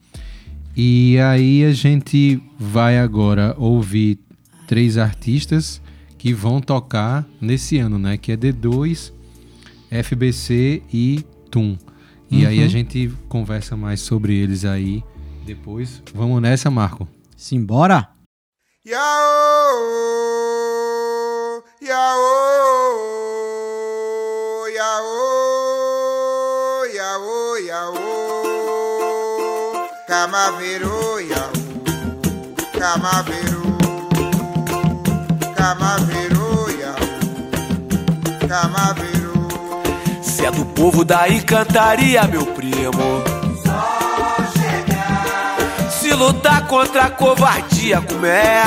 [0.77, 4.19] E aí a gente vai agora ouvir
[4.67, 5.81] três artistas
[6.17, 8.17] que vão tocar nesse ano, né?
[8.17, 9.13] Que é D2,
[9.89, 11.77] FBC e Tum.
[12.29, 15.01] E aí a gente conversa mais sobre eles aí
[15.45, 16.01] depois.
[16.13, 17.07] Vamos nessa, Marco.
[17.37, 18.09] Simbora?
[18.85, 19.01] Yaô,
[21.81, 22.84] yaô,
[30.35, 30.45] yaô.
[30.45, 31.49] Camaveiro, yaô,
[32.77, 33.77] camaveiro,
[35.55, 39.47] camaveiro, yaô, camaveiro.
[40.21, 43.23] Se é do povo da encantaria, meu primo.
[45.89, 48.63] Se lutar contra a covardia, como é?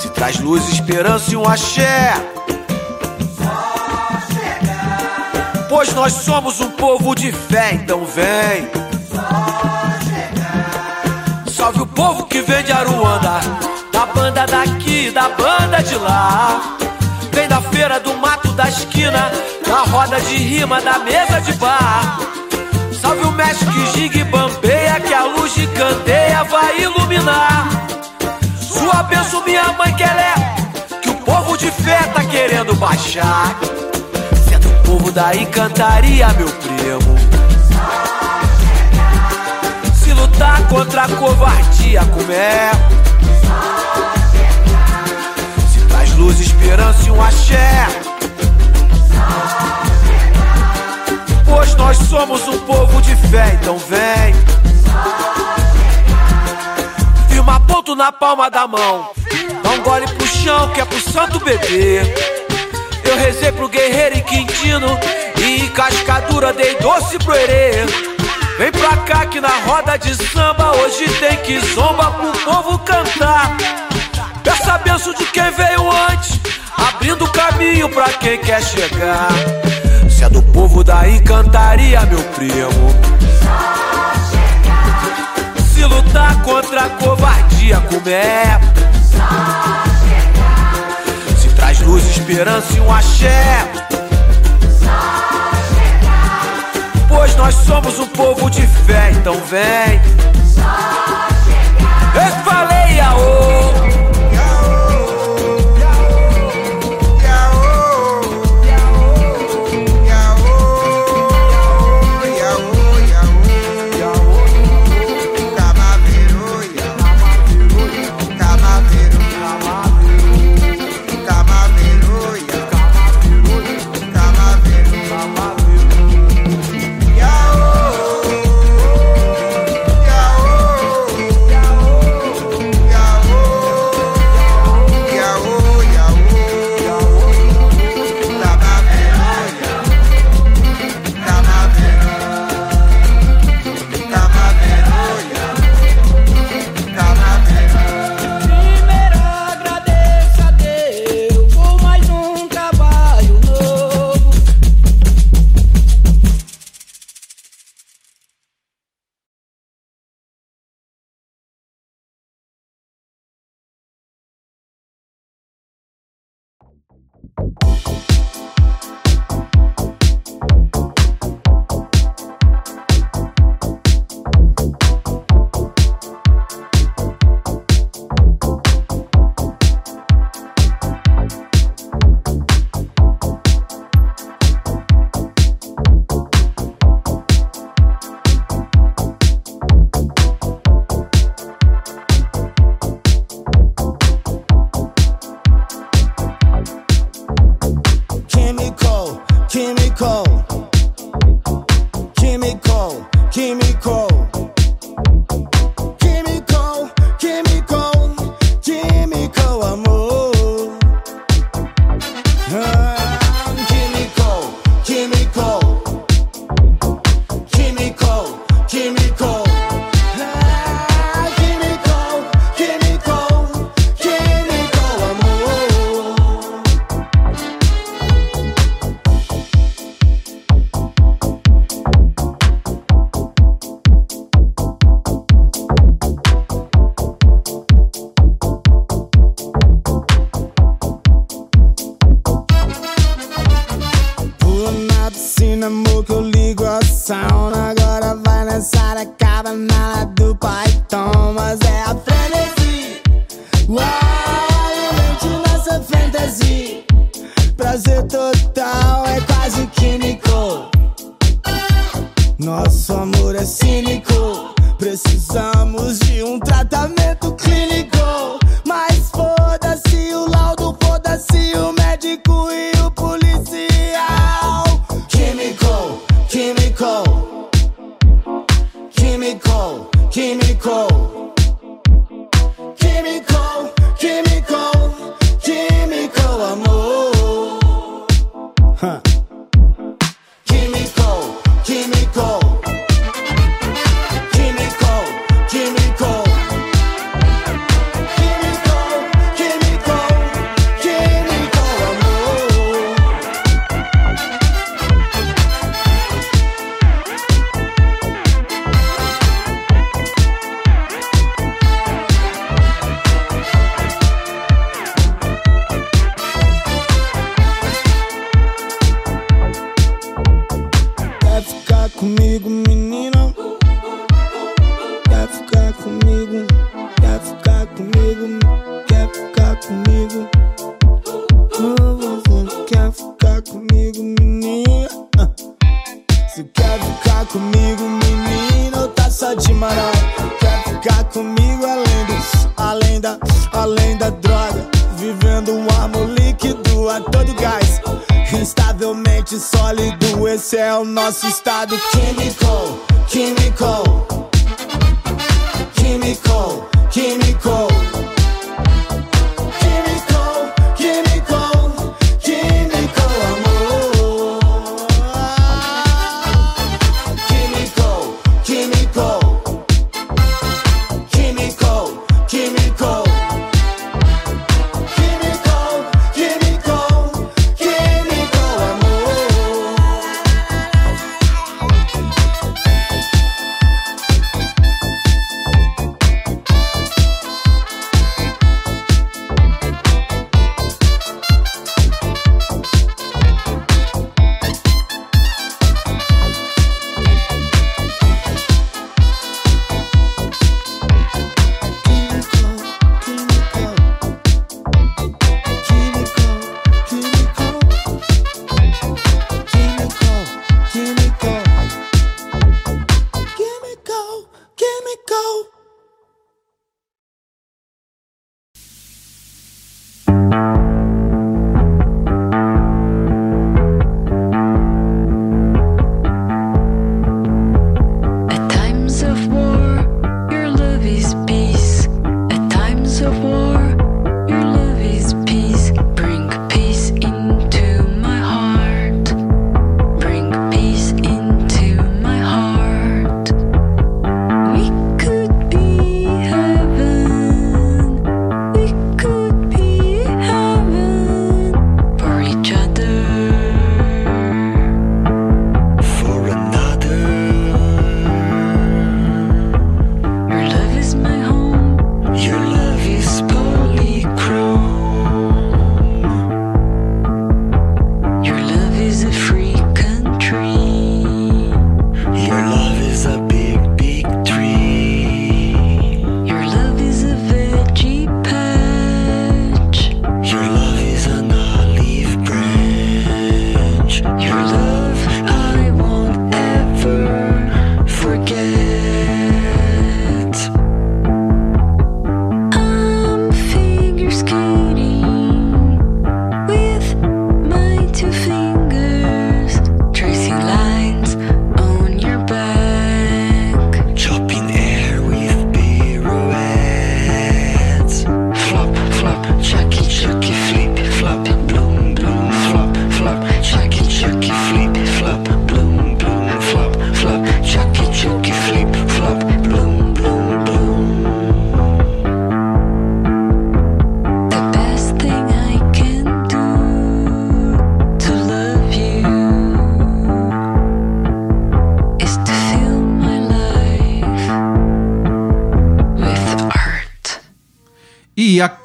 [0.00, 2.14] Se traz luz, esperança e um axé.
[5.70, 8.68] Pois nós somos um povo de fé, então vem.
[11.46, 13.38] Salve o povo que vem de Aruanda,
[13.92, 16.76] da banda daqui, da banda de lá.
[17.30, 19.30] Vem da feira do mato da esquina,
[19.64, 22.18] da roda de rima, da mesa de bar.
[23.00, 27.68] Salve o mestre que giga e bambeia, que a luz de candeia vai iluminar.
[28.60, 33.54] Sua bênção, minha mãe, que ela é, que o povo de fé tá querendo baixar.
[34.90, 37.16] Povo da encantaria, meu primo.
[39.94, 42.72] Se lutar contra a covardia, como é?
[45.72, 47.86] Se traz luz, esperança e um axé.
[51.44, 54.34] Pois nós somos um povo de fé, então vem.
[57.28, 59.10] Firma ponto na palma da mão.
[59.62, 62.29] Dá um gole pro chão que é pro santo bebê.
[63.10, 64.86] Eu rezei pro guerreiro em Quintino
[65.36, 67.84] e Cascadura dei doce pro herê.
[68.56, 73.56] Vem pra cá que na roda de samba hoje tem que zomba pro povo cantar.
[74.44, 76.38] Peça benção de quem veio antes,
[76.76, 79.30] abrindo caminho pra quem quer chegar.
[80.08, 82.94] Se é do povo da encantaria, meu primo.
[85.74, 88.60] Se lutar contra a covardia, como é?
[91.90, 93.68] Luz, esperança e um axé.
[97.08, 100.00] Pois nós somos um povo de fé, então vem.
[100.94, 100.99] Eu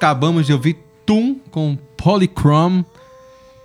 [0.06, 2.86] acabamos de ouvir Tum com Polychrome,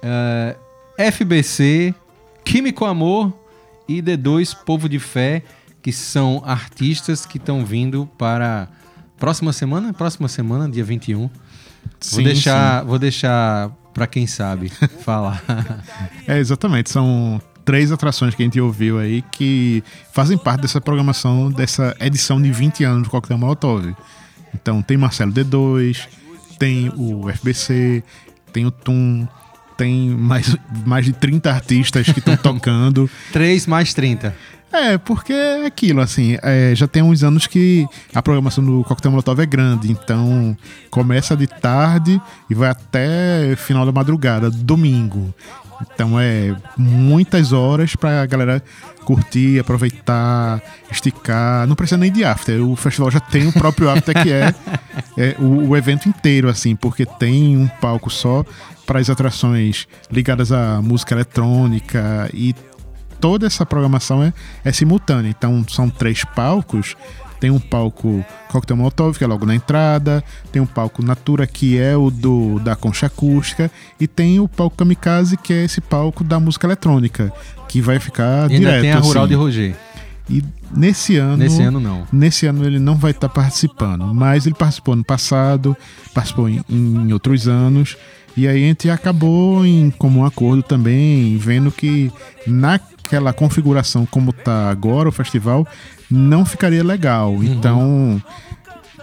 [0.03, 0.57] eh,
[0.97, 1.95] FBC,
[2.43, 3.31] Químico Amor
[3.87, 5.43] e D2 Povo de Fé,
[5.83, 8.69] que são artistas que estão vindo para
[9.19, 11.19] próxima semana, próxima semana, dia 21.
[11.19, 11.31] vou
[12.01, 14.71] Sim, deixar, vou deixar para quem sabe
[15.05, 15.43] falar.
[16.27, 16.89] É, exatamente.
[16.89, 22.41] São três atrações que a gente ouviu aí que fazem parte dessa programação, dessa edição
[22.41, 23.95] de 20 anos do Coquetel Molotov.
[24.55, 26.20] Então tem Marcelo D2,
[26.61, 28.05] tem o FBC,
[28.53, 29.27] tem o Tum,
[29.79, 30.55] tem mais,
[30.85, 33.11] mais de 30 artistas que estão tocando.
[33.33, 34.37] 3 mais 30.
[34.73, 37.85] É, porque é aquilo, assim, é, já tem uns anos que
[38.15, 40.57] a programação do Coquetel Molotov é grande, então
[40.91, 45.35] começa de tarde e vai até final da madrugada, domingo.
[45.83, 48.63] Então é muitas horas pra galera
[49.05, 51.67] curtir, aproveitar, esticar.
[51.67, 54.55] Não precisa nem de after, o festival já tem o próprio after que é,
[55.17, 58.45] é o, o evento inteiro, assim, porque tem um palco só
[58.87, 62.55] para as atrações ligadas à música eletrônica e
[63.21, 64.33] toda essa programação é,
[64.65, 65.31] é simultânea.
[65.31, 66.97] Então são três palcos.
[67.41, 70.23] Tem um palco Coquetel Molotov, que é logo na entrada.
[70.53, 73.71] Tem um palco Natura, que é o do da concha acústica.
[73.99, 77.33] E tem o palco Kamikaze, que é esse palco da música eletrônica,
[77.67, 78.83] que vai ficar E ainda direto.
[78.83, 79.29] tem a Rural assim.
[79.31, 79.77] de Roger.
[80.29, 80.45] E
[80.77, 81.39] nesse ano.
[81.39, 82.07] Nesse ano, não.
[82.13, 85.77] Nesse ano ele não vai estar participando, mas ele participou no passado,
[86.15, 87.97] participou em, em outros anos.
[88.37, 92.13] E aí a gente acabou em comum acordo também, vendo que
[93.11, 95.67] naquela configuração como tá agora o festival,
[96.09, 97.43] não ficaria legal.
[97.43, 98.23] Então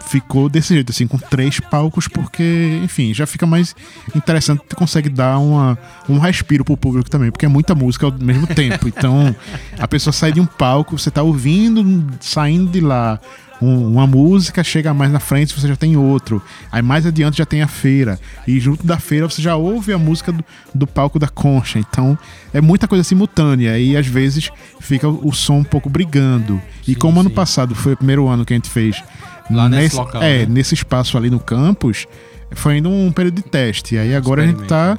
[0.07, 3.75] ficou desse jeito, assim, com três palcos, porque, enfim, já fica mais
[4.15, 5.77] interessante, consegue dar uma,
[6.07, 8.87] um respiro pro público também, porque é muita música ao mesmo tempo.
[8.87, 9.35] Então,
[9.77, 13.19] a pessoa sai de um palco, você tá ouvindo, saindo de lá
[13.61, 16.41] um- uma música, chega mais na frente, você já tem outro.
[16.71, 18.19] Aí mais adiante já tem a feira.
[18.47, 20.43] E junto da feira você já ouve a música do,
[20.75, 21.79] do palco da concha.
[21.79, 22.17] Então,
[22.53, 23.77] é muita coisa simultânea.
[23.79, 24.49] E às vezes
[24.79, 26.61] fica o, o som um pouco brigando.
[26.87, 29.03] e como ano passado foi o primeiro ano que a gente fez
[29.49, 30.45] Lá nesse local, é, né?
[30.47, 32.05] nesse espaço ali no campus,
[32.51, 33.97] foi ainda um período de teste.
[33.97, 34.97] Aí agora a gente está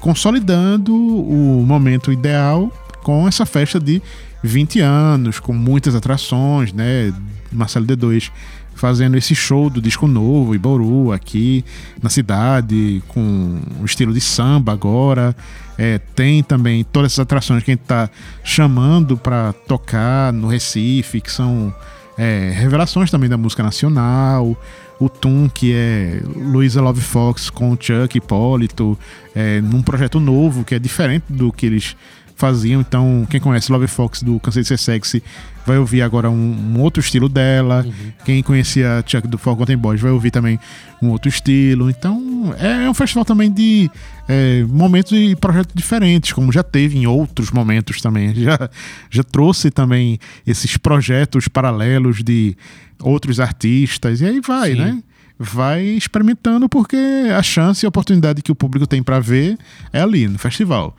[0.00, 2.70] consolidando o momento ideal
[3.02, 4.00] com essa festa de
[4.42, 7.12] 20 anos, com muitas atrações, né?
[7.56, 8.30] Marcelo D2
[8.74, 11.64] fazendo esse show do disco novo, Iboru, aqui
[12.02, 15.34] na cidade, com o estilo de samba agora.
[15.78, 18.10] É, tem também todas essas atrações que a gente tá
[18.42, 21.74] chamando para tocar no Recife, que são
[22.18, 24.56] é, revelações também da música nacional.
[25.00, 28.98] O Tum, que é Luísa Love Fox com Chuck Hipólito,
[29.34, 31.96] é, num projeto novo que é diferente do que eles
[32.34, 32.80] faziam.
[32.80, 35.22] Então, quem conhece Love Fox do Cansei de Ser Sexy
[35.66, 37.86] vai ouvir agora um, um outro estilo dela.
[38.24, 40.58] Quem conhecia Chuck do Forgotten Boys vai ouvir também
[41.00, 41.88] um outro estilo.
[41.88, 43.90] Então, é um festival também de
[44.28, 48.34] é, momentos e projetos diferentes, como já teve em outros momentos também.
[48.44, 48.68] Já,
[49.08, 52.56] já trouxe também esses projetos paralelos de
[53.00, 54.20] outros artistas.
[54.20, 54.78] E aí vai, Sim.
[54.78, 55.02] né?
[55.38, 56.96] vai experimentando porque
[57.36, 59.56] a chance e a oportunidade que o público tem para ver
[59.92, 60.96] é ali no festival.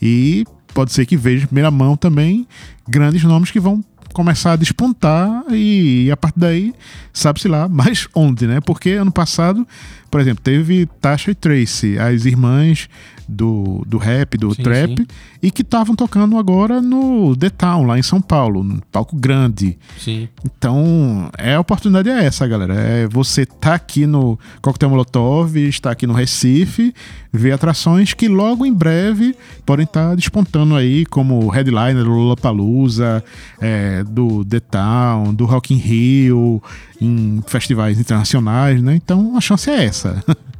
[0.00, 2.46] E pode ser que veja em primeira mão também
[2.86, 6.74] grandes nomes que vão começar a despontar e, a partir daí
[7.12, 8.60] sabe-se lá mais onde, né?
[8.60, 9.66] Porque ano passado,
[10.14, 12.88] por exemplo, teve Tasha e Tracy, as irmãs
[13.28, 15.06] do, do rap, do Sim, trap, sim.
[15.42, 19.76] e que estavam tocando agora no The Town, lá em São Paulo, no palco grande.
[19.98, 20.28] Sim.
[20.44, 22.74] Então, é a oportunidade é essa, galera.
[22.74, 26.94] É você tá aqui no Coquetel Molotov, está aqui no Recife,
[27.32, 29.34] ver atrações que logo em breve
[29.66, 33.24] podem estar despontando aí, como o headliner do Lollapalooza,
[33.60, 36.62] é, do The Town, do Rock in Rio,
[37.00, 38.94] em festivais internacionais, né?
[38.94, 40.03] Então, a chance é essa.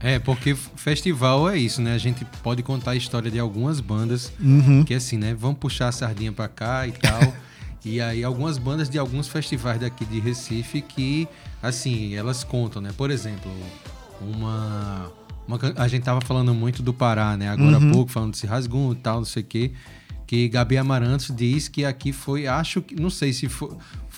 [0.00, 1.94] É, porque festival é isso, né?
[1.94, 4.84] A gente pode contar a história de algumas bandas Uhum.
[4.84, 5.34] que assim, né?
[5.34, 7.20] Vamos puxar a sardinha pra cá e tal.
[7.84, 11.26] e aí algumas bandas de alguns festivais daqui de Recife que,
[11.62, 12.90] assim, elas contam, né?
[12.96, 13.50] Por exemplo,
[14.20, 15.10] uma...
[15.46, 17.48] uma a gente tava falando muito do Pará, né?
[17.48, 17.90] Agora Uhum.
[17.90, 19.72] há pouco, falando desse rasgum e tal, não sei o quê.
[20.26, 23.70] Que Gabi Amarantos diz que aqui foi, acho que, não sei se foi,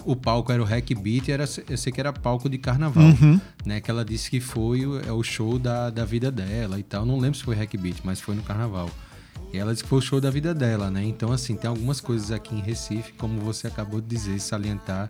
[0.06, 3.40] o palco era o Hack Beat, era, eu sei que era palco de carnaval, Uhum.
[3.64, 3.80] né?
[3.80, 7.04] Que ela disse que foi o, é o show da, da vida dela e tal.
[7.04, 8.88] Não lembro se foi Hack Beat, mas foi no carnaval.
[9.52, 11.04] E ela disse que foi o show da vida dela, né?
[11.04, 15.08] Então, assim, tem algumas coisas aqui em Recife, como você acabou de dizer, salientar,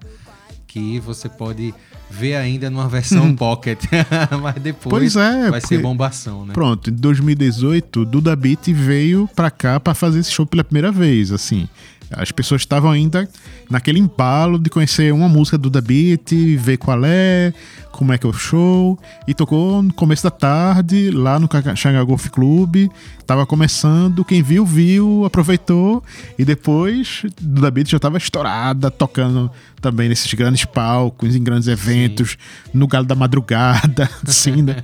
[0.66, 1.72] que você pode
[2.10, 3.82] ver ainda numa versão pocket,
[4.42, 6.52] mas depois Pois é, vai ser bombação, né?
[6.54, 11.32] Pronto, em 2018, Duda Beat veio pra cá pra fazer esse show pela primeira vez,
[11.32, 11.68] assim.
[12.10, 13.28] As pessoas estavam ainda
[13.70, 17.52] naquele embalo de conhecer uma música do The Beat, ver qual é,
[17.92, 18.98] como é que é o show.
[19.26, 22.88] E tocou no começo da tarde, lá no Xangá Golf Club.
[23.26, 26.02] Tava começando, quem viu, viu, aproveitou.
[26.38, 29.50] E depois, do The Beat já tava estourada, tocando
[29.80, 32.36] também nesses grandes palcos, em grandes eventos,
[32.72, 34.82] no Galo da Madrugada, assim, né?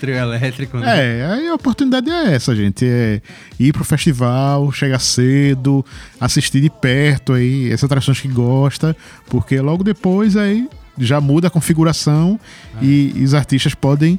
[0.00, 1.20] Trio elétrico, né?
[1.20, 2.84] É, aí a oportunidade é essa, gente.
[2.86, 3.20] É
[3.58, 5.84] ir pro festival, chegar cedo,
[6.20, 8.96] assistir de perto aí, essas atrações que gosta,
[9.26, 12.38] porque logo depois aí já muda a configuração
[12.82, 14.18] e, e os artistas podem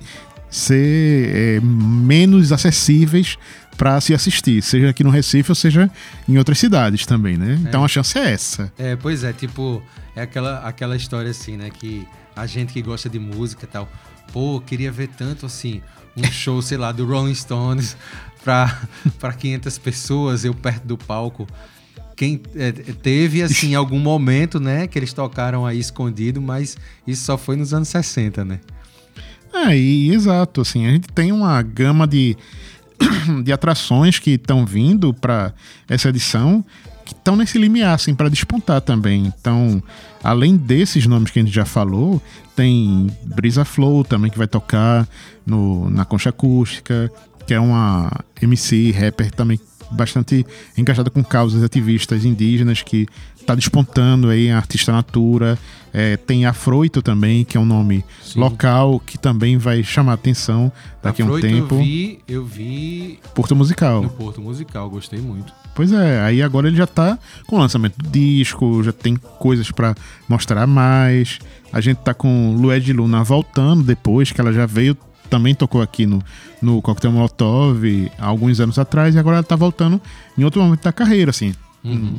[0.50, 3.38] ser é, menos acessíveis
[3.78, 5.89] para se assistir, seja aqui no Recife ou seja
[6.28, 7.58] em outras cidades também, né?
[7.62, 8.74] Então a chance é essa.
[8.78, 9.82] É, pois é, tipo,
[10.16, 11.70] é aquela, aquela história assim, né?
[11.70, 13.88] Que a gente que gosta de música e tal,
[14.34, 15.82] pô, queria ver tanto assim,
[16.18, 17.95] um show, sei lá, do Rolling Stones
[18.43, 18.82] pra,
[19.18, 21.47] pra 500 pessoas, eu perto do palco.
[22.20, 26.76] Quem é, teve, assim, algum momento, né, que eles tocaram aí escondido, mas
[27.07, 28.59] isso só foi nos anos 60, né?
[29.53, 32.36] É, e exato, assim, a gente tem uma gama de,
[33.41, 35.53] de atrações que estão vindo para
[35.88, 36.65] essa edição
[37.05, 39.26] que estão nesse limiar, assim, para despontar também.
[39.39, 39.82] Então,
[40.22, 42.22] além desses nomes que a gente já falou,
[42.53, 45.07] tem Brisa Flow também que vai tocar
[45.45, 47.09] no, na Concha Acústica,
[47.47, 48.11] que é uma
[48.41, 49.57] MC rapper também
[49.92, 50.46] bastante
[50.78, 53.08] engajada com causas ativistas indígenas que
[53.50, 55.58] está despontando aí a artista natura.
[55.92, 58.40] É, tem Afroito também, que é um nome Sim.
[58.40, 60.72] local que também vai chamar atenção
[61.02, 61.76] daqui a um tempo.
[61.76, 64.04] Eu vi, eu vi Porto Musical.
[64.04, 65.52] no Porto Musical, gostei muito.
[65.74, 67.18] Pois é, aí agora ele já tá
[67.48, 69.96] com o lançamento do disco, já tem coisas pra
[70.28, 71.40] mostrar mais.
[71.72, 74.96] A gente tá com Lué de Luna voltando depois, que ela já veio,
[75.30, 76.23] também tocou aqui no,
[76.61, 77.84] no Coquetel Molotov
[78.17, 80.01] há alguns anos atrás, e agora ela tá voltando
[80.38, 81.53] em outro momento da carreira, assim.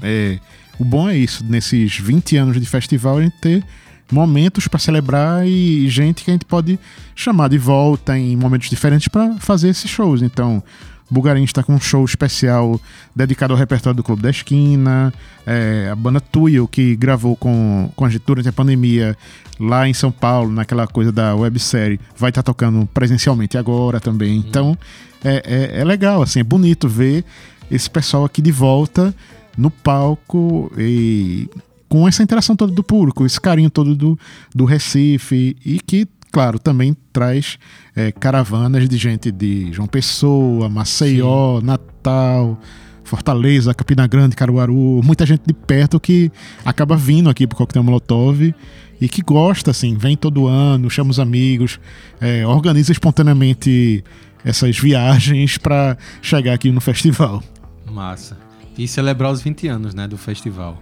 [0.02, 0.38] É,
[0.78, 3.64] o bom é isso, nesses 20 anos de festival, a gente ter
[4.10, 6.78] momentos pra celebrar e gente que a gente pode
[7.14, 10.22] chamar de volta em momentos diferentes pra fazer esses shows.
[10.22, 10.62] Então,
[11.10, 12.80] Bulgarin está com um show especial
[13.14, 15.12] dedicado ao repertório do Clube da Esquina.
[15.46, 19.16] É, a banda Tuyo, que gravou com, com a gente durante a pandemia
[19.58, 24.36] lá em São Paulo, naquela coisa da websérie, vai estar tocando presencialmente agora também.
[24.36, 24.76] Então,
[25.24, 25.42] é,
[25.74, 27.24] é, é legal, assim, é bonito ver
[27.70, 29.14] esse pessoal aqui de volta
[29.56, 31.48] no palco e
[31.88, 34.18] com essa interação toda do público, esse carinho todo do,
[34.54, 37.58] do Recife e que, claro, também traz
[37.94, 42.58] é, caravanas de gente de João Pessoa, Maceió, Natal,
[43.04, 46.30] Fortaleza, Campina Grande, Caruaru, muita gente de perto que
[46.64, 48.54] acaba vindo aqui pro Coquetel Molotov
[49.00, 51.80] e que gosta, assim, vem todo ano, chama os amigos,
[52.20, 54.04] é, organiza espontaneamente
[54.44, 57.42] essas viagens para chegar aqui no festival.
[57.90, 58.38] Massa.
[58.78, 60.80] E celebrar os 20 anos, né, do festival.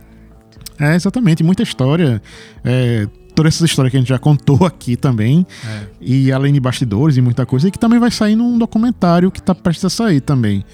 [0.79, 2.23] É, exatamente, muita história.
[2.65, 3.09] É,
[3.39, 5.47] toda essa história que a gente já contou aqui também.
[5.65, 5.83] É.
[6.01, 9.41] E além de bastidores e muita coisa, e que também vai sair num documentário que
[9.41, 10.65] tá prestes a sair também.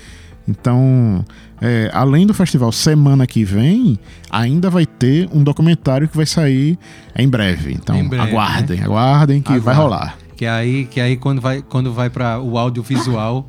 [0.48, 1.22] Então,
[1.60, 3.98] é, além do festival semana que vem,
[4.30, 6.78] ainda vai ter um documentário que vai sair
[7.14, 7.74] em breve.
[7.74, 10.16] Então, Em breve, aguardem, aguardem que vai rolar.
[10.34, 13.46] Que aí, que aí quando vai, quando vai para o audiovisual,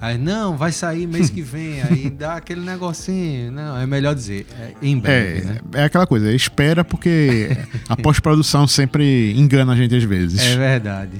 [0.00, 3.50] aí não, vai sair mês que vem, aí dá aquele negocinho.
[3.52, 5.60] Não, é melhor dizer, é em breve, É, né?
[5.74, 7.48] é aquela coisa, espera porque
[7.88, 10.40] a pós-produção sempre engana a gente às vezes.
[10.40, 11.16] É verdade.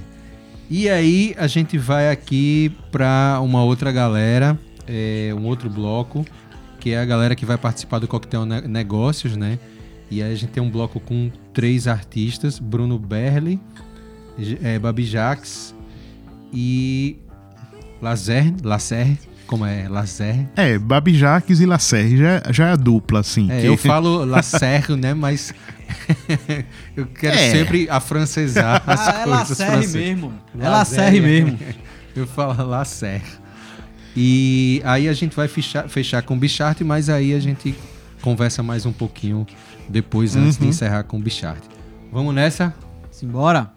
[0.69, 6.25] E aí a gente vai aqui para uma outra galera, é, um outro bloco,
[6.81, 9.59] que é a galera que vai participar do Coquetel Ne- Negócios, né?
[10.11, 13.61] E aí a gente tem um bloco com três artistas, Bruno Berli,
[14.63, 15.75] é, Babi Jax
[16.53, 17.17] e
[18.01, 19.17] Lazer, Lacer,
[19.47, 19.89] como é?
[19.89, 20.47] Lazer.
[20.57, 23.51] É, Babi Jaques e Lacerre já, já é a dupla, assim.
[23.51, 25.15] É, que- eu falo Lacer, né?
[25.15, 25.53] Mas
[26.97, 27.51] eu quero É.
[27.53, 29.49] sempre afrancesar as Ah, é coisas.
[29.51, 29.95] Lacerre francesas.
[29.95, 30.33] mesmo.
[30.59, 31.21] É Lacerre.
[31.21, 31.59] Lacerre mesmo.
[32.17, 33.21] Eu falo Lacer.
[34.17, 37.75] E aí a gente vai fechar, fechar com o Bichart, mas aí a gente
[38.23, 39.47] conversa mais um pouquinho
[39.87, 40.71] depois, antes de Uhum.
[40.71, 41.63] encerrar com o Bichart.
[42.11, 42.75] Vamos nessa?
[43.11, 43.71] Simbora.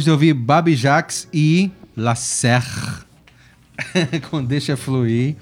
[0.00, 3.02] Acabamos de ouvir Babi Jax e La Serre
[4.30, 5.36] com Deixa Fluir.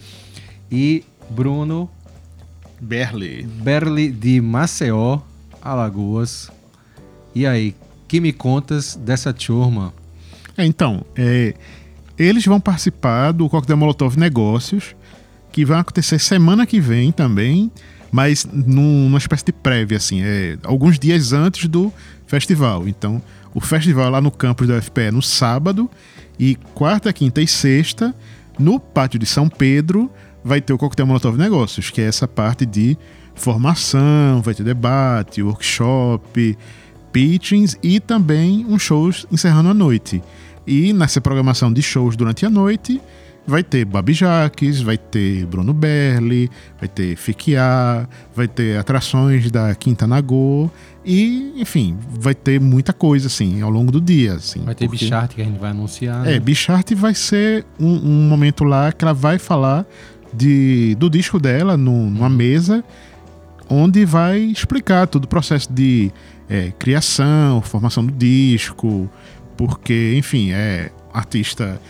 [0.71, 1.89] E Bruno
[2.81, 3.43] Berli.
[3.45, 5.21] Berli de Maceió,
[5.63, 6.51] Alagoas.
[7.35, 7.75] E aí,
[8.07, 9.95] que me contas dessa turma?
[10.57, 11.55] É, então, é,
[12.19, 14.95] eles vão participar do Coquetel Molotov Negócios,
[15.53, 17.71] que vai acontecer semana que vem também,
[18.11, 21.93] mas num- numa espécie de prévia, assim, é, alguns dias antes do
[22.27, 22.87] festival.
[22.89, 23.23] Então,
[23.59, 25.91] o festival é lá no campus da UFPE no sábado,
[26.39, 28.15] e quarta, quinta e sexta,
[28.57, 30.09] no pátio de São Pedro,
[30.45, 32.97] vai ter o Coquetel Molotov Negócios, que é essa parte de
[33.35, 36.57] formação, vai ter debate, workshop,
[37.13, 40.23] pitchings e também uns shows encerrando a noite.
[40.65, 43.01] E nessa programação de shows durante a noite,
[43.49, 49.75] vai ter Babi Jaques, vai ter Bruno Berli, vai ter Fiquiá, vai ter atrações da
[49.75, 50.71] Quinta Nagô
[51.05, 54.61] e, enfim, vai ter muita coisa, assim, ao longo do dia, assim.
[54.61, 56.27] Vai ter porque- Bichart que a gente vai anunciar.
[56.27, 56.39] é, né?
[56.41, 59.87] Bichart vai ser um, um momento lá que ela vai falar
[60.33, 62.85] de, do disco dela num- numa mesa,
[63.71, 66.13] onde vai explicar todo o processo de
[66.49, 69.11] é, criação, formação do disco,
[69.57, 71.81] porque, enfim, é artista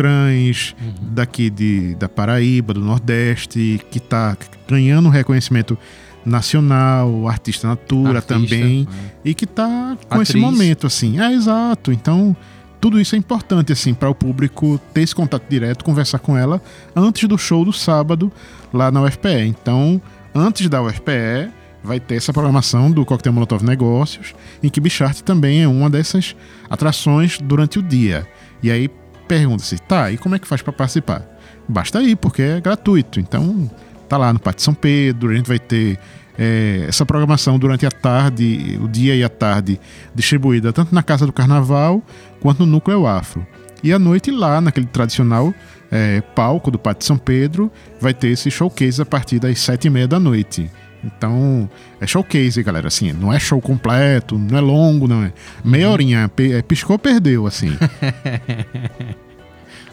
[0.00, 4.34] trans daqui de, da Paraíba, do Nordeste, que está
[4.66, 5.76] ganhando reconhecimento
[6.24, 9.10] nacional, artista natura Artista, também, é.
[9.28, 10.42] e que tá com esse Atriz.
[10.42, 11.20] momento, assim.
[11.20, 11.92] É, exato.
[11.92, 12.34] Então,
[12.80, 16.62] tudo isso é importante, assim, para o público ter esse contato direto, conversar com ela
[16.96, 18.32] antes do show do sábado
[18.72, 19.48] lá na UFPE.
[19.48, 20.00] Então,
[20.34, 21.50] antes da UFPE,
[21.84, 26.34] vai ter essa programação do Coquetel Molotov Negócios, em que Bichart também é uma dessas
[26.70, 28.26] atrações durante o dia.
[28.62, 28.88] E aí
[29.30, 31.22] pergunta-se, tá, e como é que faz para participar?
[31.68, 33.20] Basta ir, porque é gratuito.
[33.20, 33.70] Então,
[34.08, 36.00] tá lá no Pátio São Pedro, a gente vai ter
[36.36, 39.80] é, essa programação durante a tarde, o dia e a tarde,
[40.12, 42.02] distribuída tanto na Casa do Carnaval
[42.40, 43.46] quanto no Núcleo Afro.
[43.84, 45.54] E à noite lá, naquele tradicional
[45.92, 47.70] é, palco do Pátio São Pedro,
[48.00, 50.68] vai ter esse showcase a partir das sete e meia da noite.
[51.04, 51.68] Então,
[52.00, 52.88] é showcase, galera.
[52.88, 55.32] Assim, não é show completo, não é longo, não é.
[55.64, 57.72] Meia horinha, pe- é, piscou, perdeu, assim.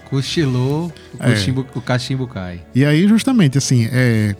[0.10, 1.32] Cochilou, o, É.
[1.32, 2.62] cochimbo- o cachimbo cai.
[2.74, 4.36] E aí, justamente, assim, é,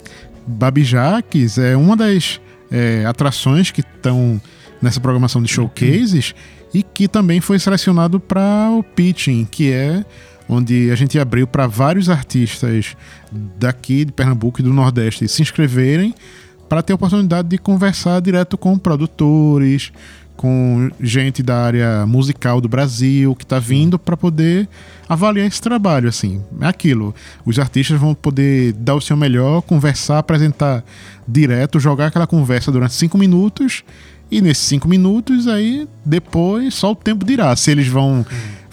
[0.46, 2.40] Babijaques é uma das
[2.72, 4.42] é, atrações que estão
[4.82, 6.34] nessa programação de showcases
[6.74, 10.06] e que também foi selecionado para o pitching, que é
[10.48, 12.96] onde a gente abriu para vários artistas
[13.58, 16.14] daqui de Pernambuco e do Nordeste se inscreverem
[16.68, 19.92] para ter a oportunidade de conversar direto com produtores,
[20.38, 24.70] com gente da área musical do Brasil que está vindo para poder
[25.10, 26.08] avaliar esse trabalho.
[26.08, 27.14] Assim, é aquilo.
[27.46, 30.84] Os artistas vão poder dar o seu melhor, conversar, apresentar
[31.28, 33.84] direto, jogar aquela conversa durante cinco minutos.
[34.30, 38.26] E nesses cinco minutos, aí depois só o tempo dirá se eles vão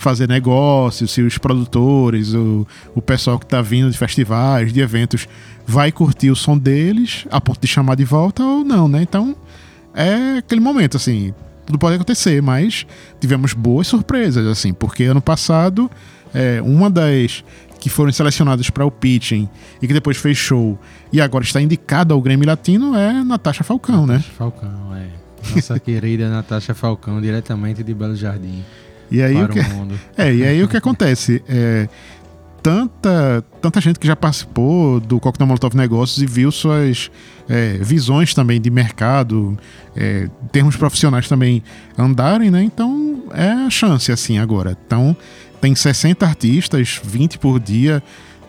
[0.05, 5.27] fazer negócios, se os produtores, o, o pessoal que está vindo de festivais, de eventos,
[5.67, 9.01] vai curtir o som deles a ponto de chamar de volta ou não, né?
[9.01, 9.35] Então
[9.95, 11.33] é aquele momento, assim,
[11.65, 12.87] tudo pode acontecer, mas
[13.19, 15.91] tivemos boas surpresas, assim, porque ano passado,
[16.35, 17.43] é, uma das
[17.81, 19.49] que foram selecionadas para o pitching
[19.81, 20.79] e que depois fez show
[21.11, 24.23] e agora está indicada ao Grêmio Latino é Natasha Falcão, né?
[24.37, 25.09] Falcão, é.
[25.55, 28.63] Nossa querida Natasha Falcão, diretamente de Belo Jardim.
[29.11, 30.01] E aí para o que, o mundo.
[30.17, 31.43] é, e aí o que acontece?
[31.49, 31.89] É,
[32.63, 37.11] tanta, tanta gente que já participou do Coquetel Molotov Negócios e viu suas
[37.47, 39.59] é, visões também de mercado,
[39.95, 41.63] é, termos profissionais também
[41.99, 42.63] andarem, né?
[42.63, 44.77] Então é a chance assim agora.
[44.87, 45.15] Então
[45.61, 48.03] tem 60 artistas, 20 por dia,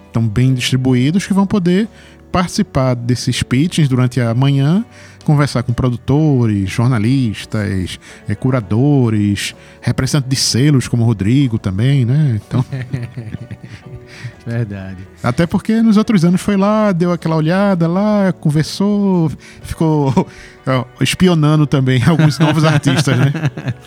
[0.08, 1.90] estão bem distribuídos que vão poder
[2.32, 4.86] participar desses pitchings durante a manhã,
[5.26, 8.00] conversar com produtores, jornalistas,
[8.30, 12.40] eh, curadores, representantes de selos como o Rodrigo também, né?
[12.48, 12.64] Então,
[14.46, 15.00] Verdade.
[15.24, 19.32] até porque nos outros anos foi lá, deu aquela olhada lá, conversou,
[19.64, 20.28] ficou
[21.02, 23.34] espionando também alguns novos artistas, né?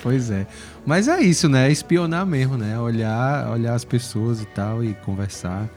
[0.03, 0.47] pois é.
[0.84, 1.70] Mas é isso, né?
[1.70, 2.78] Espionar mesmo, né?
[2.78, 5.68] Olhar, olhar as pessoas e tal e conversar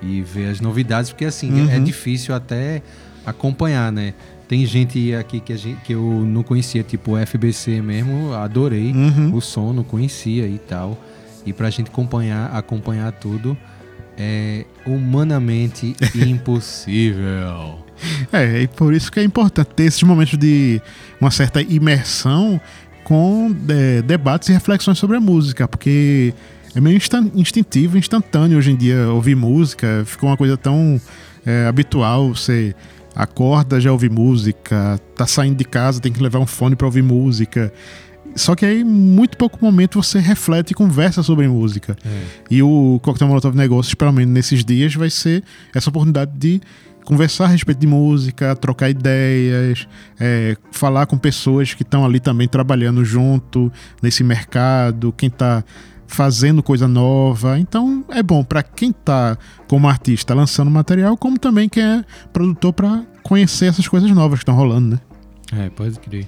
[0.00, 1.70] e ver as novidades, porque assim, Uhum.
[1.70, 2.82] é difícil até
[3.24, 4.14] acompanhar, né?
[4.48, 9.34] Tem gente aqui que, gente, que eu não conhecia, tipo o FBC mesmo, adorei Uhum.
[9.34, 10.96] o som, não conhecia e tal.
[11.44, 13.56] E pra gente acompanhar, acompanhar tudo
[14.16, 17.78] é humanamente impossível.
[18.32, 20.80] É, e por isso que é importante ter esses momentos de
[21.20, 22.60] uma certa imersão
[23.04, 26.34] com é, debates e reflexões sobre a música, porque
[26.74, 26.98] é meio
[27.34, 31.00] instintivo, instantâneo hoje em dia ouvir música, ficou uma coisa tão
[31.44, 32.74] é, habitual, você
[33.16, 37.02] acorda, já ouve música, tá saindo de casa, tem que levar um fone para ouvir
[37.02, 37.72] música.
[38.34, 41.96] Só que aí, em muito pouco momento, você reflete e conversa sobre música.
[42.50, 45.42] E o Coquetel Molotov Negócios, pelo menos nesses dias, vai ser
[45.74, 46.60] essa oportunidade de
[47.06, 49.88] conversar a respeito de música, trocar ideias,
[50.20, 55.64] é, falar com pessoas que estão ali também trabalhando junto nesse mercado, quem está
[56.06, 57.58] fazendo coisa nova.
[57.58, 59.36] Então é bom para quem está
[59.68, 64.42] como artista lançando material, como também quem é produtor para conhecer essas coisas novas que
[64.42, 65.64] estão rolando, né?
[65.64, 66.26] É, pode crer.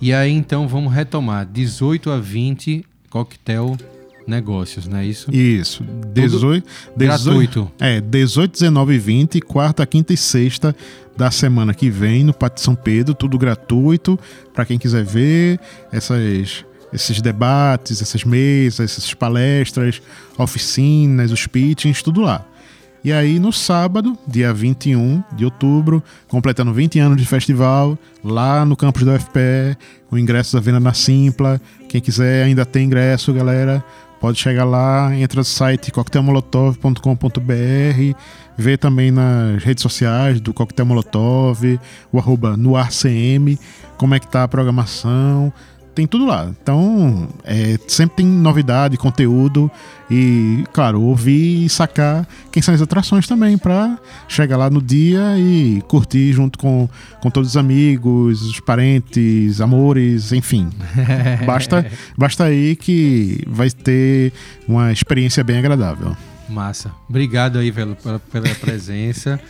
[0.00, 3.76] E aí então vamos retomar 18 a 20 coquetel
[4.26, 5.30] negócios, não é isso?
[5.34, 5.84] Isso.
[6.12, 7.72] 18, 18, gratuito.
[7.78, 10.74] É, 18, 19 e 20, quarta, quinta e sexta
[11.16, 14.18] da semana que vem no Pátio São Pedro, tudo gratuito
[14.54, 15.60] para quem quiser ver
[15.90, 20.02] essas esses debates, essas mesas, essas palestras,
[20.38, 22.46] oficinas, os pitchings, tudo lá.
[23.04, 28.76] E aí no sábado, dia 21 de outubro, completando 20 anos de festival, lá no
[28.76, 29.76] campus da UFPE,
[30.08, 31.60] com ingressos à venda na Simpla.
[31.88, 33.84] Quem quiser ainda tem ingresso, galera.
[34.20, 38.16] Pode chegar lá, entra no site coquetelmolotov.com.br,
[38.56, 41.80] vê também nas redes sociais do Coquetel Molotov,
[42.12, 43.58] o arroba no ArCM,
[43.96, 45.52] como é que tá a programação.
[45.94, 46.50] Tem tudo lá.
[46.62, 49.70] Então, é, sempre tem novidade, conteúdo
[50.10, 55.38] e, claro, ouvir e sacar quem são as atrações também para chegar lá no dia
[55.38, 56.88] e curtir junto com,
[57.20, 60.70] com todos os amigos, os parentes, amores, enfim.
[61.44, 61.86] basta,
[62.16, 64.32] basta aí que vai ter
[64.66, 66.16] uma experiência bem agradável.
[66.48, 66.90] Massa.
[67.08, 69.40] Obrigado aí pela, pela, pela presença.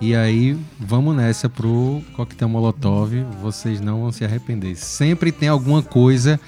[0.00, 3.14] E aí, vamos nessa pro Coquetel Molotov.
[3.40, 4.76] Vocês não vão se arrepender.
[4.76, 6.38] Sempre tem alguma coisa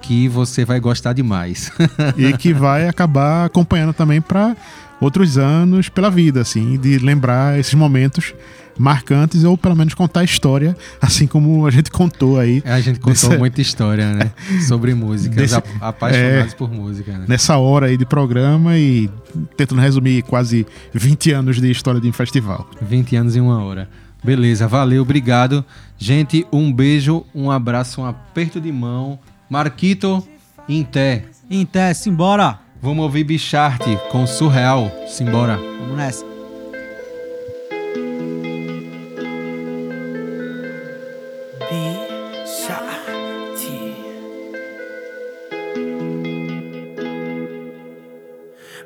[0.00, 1.70] que você vai gostar demais.
[2.16, 4.56] e que vai acabar acompanhando também para
[5.00, 8.34] outros anos pela vida, assim, de lembrar esses momentos
[8.78, 12.62] marcantes ou pelo menos contar a história, assim como a gente contou aí.
[12.64, 14.30] É, a gente contou nessa- muita história, né?
[14.68, 15.34] Sobre música.
[15.34, 16.56] Desse- Os ap- apaixonados é.
[16.56, 17.24] por música, né?
[17.28, 19.10] Nessa hora aí de programa e
[19.56, 22.70] tentando resumir quase 20 anos de história de um festival.
[22.80, 23.88] 20 anos em uma hora.
[24.22, 25.64] Beleza, valeu, obrigado.
[25.96, 29.18] Gente, um beijo, um abraço, um aperto de mão.
[29.50, 30.26] Marquito,
[30.68, 31.24] Inté.
[31.50, 32.58] Inté, simbora.
[32.80, 34.90] Vamos ouvir Bichart com Surreal.
[35.08, 35.56] Simbora.
[35.56, 36.37] Vamos nessa.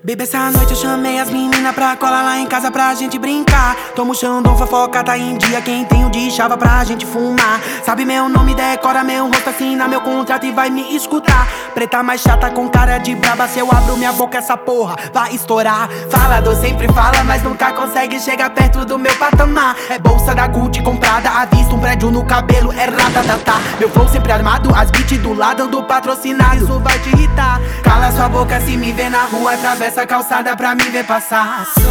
[0.05, 3.77] Baby, essa noite eu chamei as meninas pra colar lá em casa pra gente brincar.
[3.95, 5.61] Tomo Xandão, fofoca, tá em dia.
[5.61, 7.61] Quem tem o de chava pra gente fumar.
[7.85, 11.47] Sabe meu nome, decora meu rosto, assina meu contrato e vai me escutar.
[11.73, 13.47] Preta mais chata com cara de braba.
[13.47, 15.89] Se eu abro minha boca, essa porra vai estourar.
[16.11, 19.77] Falador sempre fala, mas nunca consegue chegar perto do meu patamar.
[19.89, 23.55] É bolsa da Gucci comprada, à vista, um prédio no cabelo, é ratatatá.
[23.79, 26.57] Meu flow sempre armado, as beats do lado do patrocinado.
[26.57, 27.61] Isso vai te irritar.
[27.85, 31.67] Cala sua boca se me vê na rua, atravessa a calçada pra me ver passar.
[31.75, 31.83] Sou,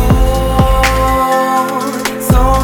[2.21, 2.55] sou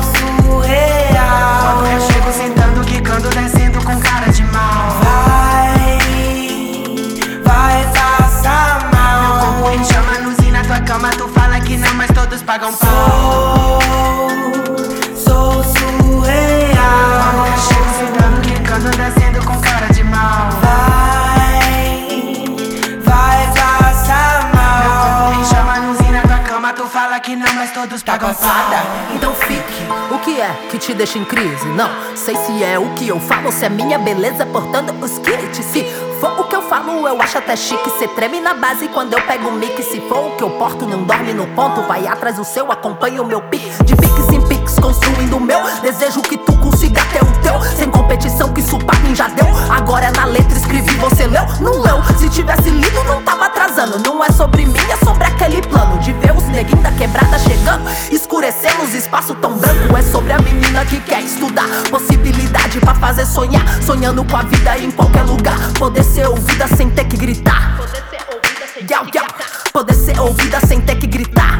[0.47, 1.77] surreal.
[1.77, 4.89] Quando eu chego sentando, quicando, descendo com cara de mal.
[5.03, 5.99] Vai,
[7.43, 9.21] vai passar mal.
[9.21, 12.73] Meu corpo em chama, luz na tua cama, tu fala que não, mas todos pagam
[12.73, 12.89] pau.
[12.89, 13.86] Sou, sou
[27.27, 28.49] que não, mas todos pagam pau.
[29.13, 29.83] Então fique.
[30.09, 31.67] O que é que te deixa em crise?
[31.67, 35.65] Não sei se é o que eu falo, se é minha beleza portando os kits.
[35.65, 35.83] Se
[36.21, 37.89] for o que eu falo, eu acho até chique.
[37.99, 39.83] Cê treme na base quando eu pego o mic.
[39.83, 41.81] Se for o que eu porto, não dorme no ponto.
[41.81, 43.83] Vai atrás do seu, acompanha o meu pique.
[43.83, 45.59] De piques em piques, construindo o meu.
[45.81, 46.56] Desejo que tu
[47.47, 47.61] teu.
[47.77, 49.47] Sem competição, que isso pra mim já deu.
[49.69, 51.45] Agora é na letra, escrevi, você leu?
[51.61, 52.01] Não leu.
[52.17, 53.99] Se tivesse lido, não tava atrasando.
[53.99, 55.97] Não é sobre mim, é sobre aquele plano.
[55.99, 57.89] De ver os neguinhos da quebrada chegando.
[58.11, 59.97] Escurecendo os espaços tão branco.
[59.97, 61.67] É sobre a menina que quer estudar.
[61.89, 63.65] Possibilidade pra fazer sonhar.
[63.81, 65.57] Sonhando com a vida em qualquer lugar.
[65.79, 67.77] Poder ser ouvida sem ter que gritar.
[68.89, 69.25] Yau, yau.
[69.71, 71.59] Poder ser ouvida sem ter que gritar.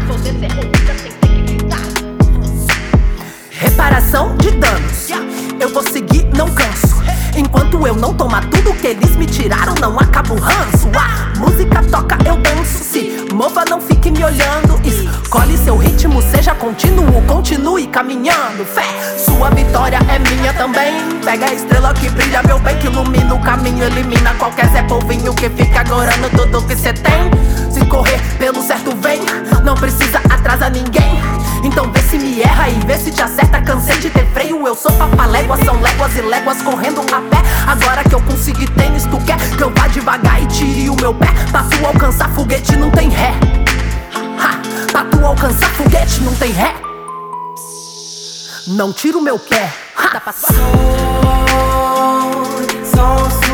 [3.60, 5.37] Reparação de danos.
[5.60, 7.02] Eu vou seguir, não canso.
[7.36, 10.88] Enquanto eu não tomar tudo que eles me tiraram, não acaba o ranço.
[10.96, 12.84] A música toca, eu danço.
[12.84, 14.80] Se mova, não fique me olhando.
[14.84, 18.66] Escolhe seu ritmo, seja contínuo, continue caminhando.
[18.66, 20.94] Fé, sua vitória é minha também.
[21.24, 25.34] Pega a estrela que brilha, meu bem, que ilumina o caminho, elimina qualquer Zé Polvinho
[25.34, 27.32] que fica agorando tudo que cê tem.
[27.72, 29.22] Se correr pelo certo vem,
[29.64, 31.22] não precisa atrasar ninguém.
[31.64, 33.62] Então vê se me erra e vê se te acerta.
[33.62, 34.92] Cansei de ter freio, eu sou
[35.48, 35.66] papaléguas.
[35.66, 37.38] São léguas e léguas correndo a pé.
[37.68, 41.14] Agora que eu consegui tênis, tu quer que eu vá devagar e tire o meu
[41.14, 41.28] pé?
[41.52, 43.34] Pra tu alcançar foguete não tem ré.
[44.40, 46.74] Ha, pra tu alcançar foguete não tem ré.
[48.68, 49.74] Não tira o meu pé.
[49.96, 50.34] Ha.
[52.84, 53.47] Sou, sou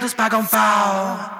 [0.00, 1.39] todos pagam pau.